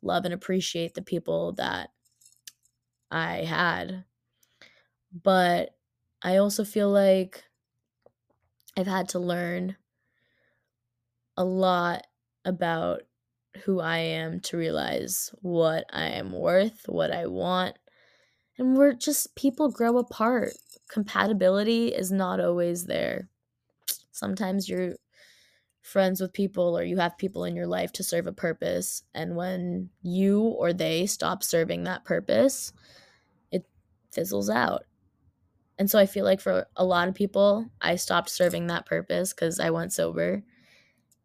love 0.01 0.25
and 0.25 0.33
appreciate 0.33 0.93
the 0.93 1.01
people 1.01 1.53
that 1.53 1.89
I 3.09 3.43
had. 3.43 4.05
But 5.11 5.75
I 6.21 6.37
also 6.37 6.63
feel 6.63 6.89
like 6.89 7.43
I've 8.77 8.87
had 8.87 9.09
to 9.09 9.19
learn 9.19 9.75
a 11.37 11.43
lot 11.43 12.07
about 12.45 13.01
who 13.63 13.79
I 13.79 13.97
am 13.97 14.39
to 14.41 14.57
realize 14.57 15.29
what 15.41 15.85
I 15.91 16.05
am 16.05 16.31
worth, 16.31 16.83
what 16.87 17.11
I 17.11 17.27
want. 17.27 17.77
And 18.57 18.77
we're 18.77 18.93
just 18.93 19.35
people 19.35 19.71
grow 19.71 19.97
apart. 19.97 20.53
Compatibility 20.89 21.87
is 21.89 22.11
not 22.11 22.39
always 22.39 22.85
there. 22.85 23.29
Sometimes 24.11 24.69
you're 24.69 24.95
friends 25.81 26.21
with 26.21 26.33
people 26.33 26.77
or 26.77 26.83
you 26.83 26.97
have 26.97 27.17
people 27.17 27.43
in 27.43 27.55
your 27.55 27.67
life 27.67 27.91
to 27.93 28.03
serve 28.03 28.27
a 28.27 28.31
purpose. 28.31 29.03
And 29.13 29.35
when 29.35 29.89
you 30.01 30.41
or 30.41 30.73
they 30.73 31.05
stop 31.07 31.43
serving 31.43 31.83
that 31.83 32.05
purpose, 32.05 32.71
it 33.51 33.65
fizzles 34.11 34.49
out. 34.49 34.83
And 35.77 35.89
so 35.89 35.97
I 35.97 36.05
feel 36.05 36.25
like 36.25 36.39
for 36.39 36.67
a 36.75 36.85
lot 36.85 37.07
of 37.07 37.15
people, 37.15 37.71
I 37.81 37.95
stopped 37.95 38.29
serving 38.29 38.67
that 38.67 38.85
purpose 38.85 39.33
because 39.33 39.59
I 39.59 39.71
went 39.71 39.91
sober. 39.91 40.43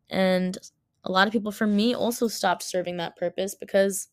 And 0.09 0.57
a 1.05 1.13
lot 1.13 1.27
of 1.27 1.33
people 1.33 1.53
for 1.53 1.67
me 1.67 1.95
also 1.95 2.27
stopped 2.27 2.63
serving 2.63 2.97
that 2.97 3.17
purpose 3.17 3.55
because 3.55 4.09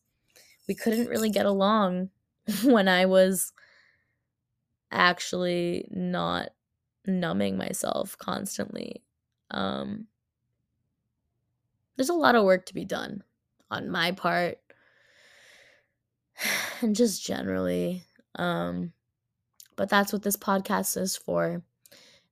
we 0.68 0.74
couldn't 0.74 1.08
really 1.08 1.30
get 1.30 1.46
along 1.46 2.10
when 2.64 2.88
I 2.88 3.06
was 3.06 3.52
actually 4.90 5.88
not 5.90 6.50
numbing 7.06 7.56
myself 7.56 8.16
constantly. 8.18 9.02
Um, 9.50 10.06
there's 11.96 12.08
a 12.08 12.14
lot 12.14 12.34
of 12.34 12.44
work 12.44 12.66
to 12.66 12.74
be 12.74 12.84
done 12.84 13.22
on 13.70 13.90
my 13.90 14.12
part 14.12 14.58
and 16.80 16.94
just 16.94 17.24
generally. 17.24 18.04
Um, 18.36 18.92
but 19.76 19.88
that's 19.88 20.12
what 20.12 20.22
this 20.22 20.36
podcast 20.36 20.96
is 20.96 21.16
for. 21.16 21.62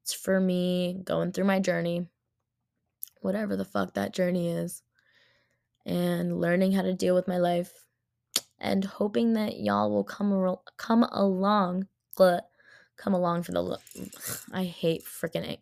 It's 0.02 0.12
for 0.12 0.40
me 0.40 1.00
going 1.04 1.32
through 1.32 1.44
my 1.44 1.60
journey, 1.60 2.06
whatever 3.20 3.56
the 3.56 3.64
fuck 3.64 3.94
that 3.94 4.12
journey 4.12 4.48
is, 4.48 4.82
and 5.86 6.40
learning 6.40 6.72
how 6.72 6.82
to 6.82 6.92
deal 6.92 7.14
with 7.14 7.28
my 7.28 7.38
life, 7.38 7.72
and 8.58 8.84
hoping 8.84 9.34
that 9.34 9.60
y'all 9.60 9.90
will 9.90 10.04
come 10.04 10.56
come 10.76 11.04
along, 11.04 11.86
come 12.16 13.14
along 13.14 13.44
for 13.44 13.52
the. 13.52 13.78
I 14.52 14.64
hate 14.64 15.04
freaking. 15.04 15.58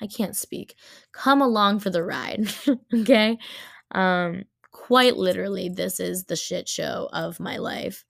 I 0.00 0.06
can't 0.06 0.36
speak. 0.36 0.76
Come 1.12 1.42
along 1.42 1.80
for 1.80 1.90
the 1.90 2.02
ride, 2.02 2.48
okay? 2.94 3.38
Um, 3.92 4.44
quite 4.72 5.16
literally, 5.16 5.68
this 5.68 6.00
is 6.00 6.24
the 6.24 6.36
shit 6.36 6.68
show 6.68 7.08
of 7.12 7.40
my 7.40 7.58
life. 7.58 8.04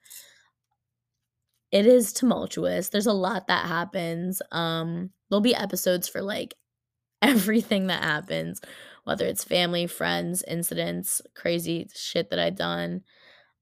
It 1.73 1.87
is 1.87 2.13
tumultuous. 2.13 2.89
There's 2.89 3.07
a 3.07 3.13
lot 3.13 3.47
that 3.47 3.67
happens. 3.67 4.43
Um, 4.51 5.11
there'll 5.29 5.41
be 5.41 5.55
episodes 5.55 6.09
for 6.09 6.21
like 6.23 6.55
everything 7.23 7.89
that 7.89 8.03
happens 8.03 8.61
whether 9.05 9.27
it's 9.27 9.45
family, 9.45 9.87
friends, 9.87 10.45
incidents, 10.47 11.21
crazy 11.35 11.89
shit 11.95 12.31
that 12.31 12.39
I've 12.39 12.57
done. 12.57 13.03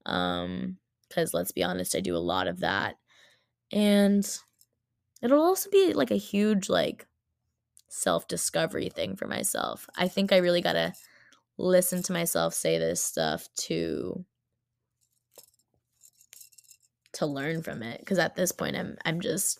Um, 0.05 0.77
because 1.07 1.33
let's 1.33 1.51
be 1.51 1.63
honest, 1.63 1.95
I 1.95 2.01
do 2.01 2.15
a 2.15 2.17
lot 2.17 2.47
of 2.47 2.59
that. 2.59 2.95
And 3.71 4.23
it'll 5.23 5.41
also 5.41 5.69
be 5.71 5.93
like 5.93 6.11
a 6.11 6.17
huge, 6.17 6.69
like, 6.69 7.07
self 7.89 8.27
discovery 8.27 8.89
thing 8.89 9.15
for 9.15 9.27
myself. 9.27 9.87
I 9.95 10.07
think 10.07 10.31
I 10.31 10.37
really 10.37 10.61
gotta 10.61 10.93
listen 11.57 12.01
to 12.03 12.13
myself 12.13 12.53
say 12.53 12.77
this 12.77 13.03
stuff 13.03 13.47
to 13.55 14.25
to 17.13 17.25
learn 17.25 17.61
from 17.61 17.83
it 17.83 17.99
because 17.99 18.19
at 18.19 18.35
this 18.35 18.51
point 18.51 18.75
I'm 18.77 18.97
I'm 19.03 19.19
just 19.19 19.59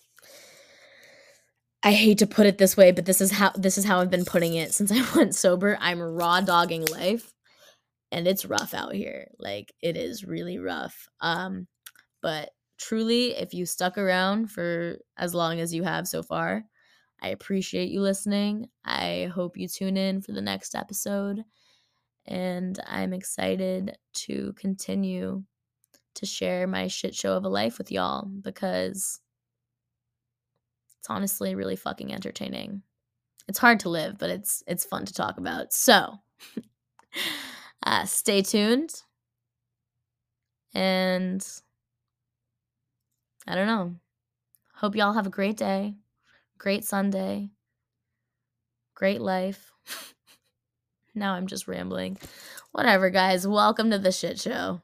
I 1.82 1.94
hate 1.94 2.18
to 2.20 2.28
put 2.28 2.46
it 2.46 2.58
this 2.58 2.76
way, 2.76 2.92
but 2.92 3.06
this 3.06 3.22
is 3.22 3.32
how 3.32 3.52
this 3.56 3.78
is 3.78 3.86
how 3.86 4.00
I've 4.00 4.10
been 4.10 4.26
putting 4.26 4.54
it 4.54 4.74
since 4.74 4.92
I 4.94 5.04
went 5.16 5.36
sober. 5.36 5.78
I'm 5.80 6.02
raw 6.02 6.42
dogging 6.42 6.86
life 6.86 7.34
and 8.12 8.28
it's 8.28 8.46
rough 8.46 8.74
out 8.74 8.94
here. 8.94 9.28
Like 9.40 9.74
it 9.82 9.98
is 9.98 10.24
really 10.26 10.60
rough. 10.60 11.08
Um 11.22 11.68
but 12.22 12.52
truly 12.80 13.32
if 13.32 13.54
you 13.54 13.66
stuck 13.66 13.98
around 13.98 14.52
for 14.52 15.00
as 15.18 15.34
long 15.36 15.60
as 15.60 15.74
you 15.74 15.84
have 15.84 16.08
so 16.08 16.24
far, 16.24 16.64
I 17.22 17.30
appreciate 17.30 17.90
you 17.90 18.02
listening. 18.02 18.70
I 18.86 19.32
hope 19.34 19.58
you 19.58 19.68
tune 19.68 19.98
in 19.98 20.22
for 20.22 20.32
the 20.32 20.42
next 20.42 20.76
episode 20.76 21.44
and 22.30 22.80
I'm 22.88 23.12
excited 23.12 23.98
to 24.14 24.54
continue 24.54 25.44
to 26.16 26.26
share 26.26 26.68
my 26.68 26.88
shit 26.88 27.16
show 27.16 27.36
of 27.36 27.44
a 27.44 27.50
life 27.50 27.78
with 27.78 27.92
y'all 27.92 28.26
because 28.26 29.20
it's 31.00 31.10
honestly 31.10 31.56
really 31.56 31.76
fucking 31.76 32.14
entertaining. 32.14 32.84
It's 33.48 33.58
hard 33.58 33.80
to 33.82 33.90
live, 33.90 34.20
but 34.20 34.30
it's 34.30 34.64
it's 34.68 34.86
fun 34.86 35.06
to 35.06 35.14
talk 35.14 35.38
about. 35.40 35.74
So, 35.74 36.20
uh, 37.84 38.06
stay 38.06 38.44
tuned. 38.44 38.94
And 40.76 41.46
I 43.48 43.56
don't 43.56 43.66
know. 43.66 43.96
Hope 44.76 44.96
y'all 44.96 45.14
have 45.14 45.26
a 45.26 45.32
great 45.32 45.58
day, 45.58 45.96
great 46.60 46.84
Sunday, 46.84 47.50
great 48.94 49.22
life. 49.22 49.72
now 51.16 51.34
I'm 51.34 51.48
just 51.48 51.68
rambling. 51.68 52.18
Whatever, 52.72 53.10
guys. 53.10 53.48
Welcome 53.48 53.90
to 53.92 53.98
the 53.98 54.12
shit 54.12 54.40
show. 54.40 54.82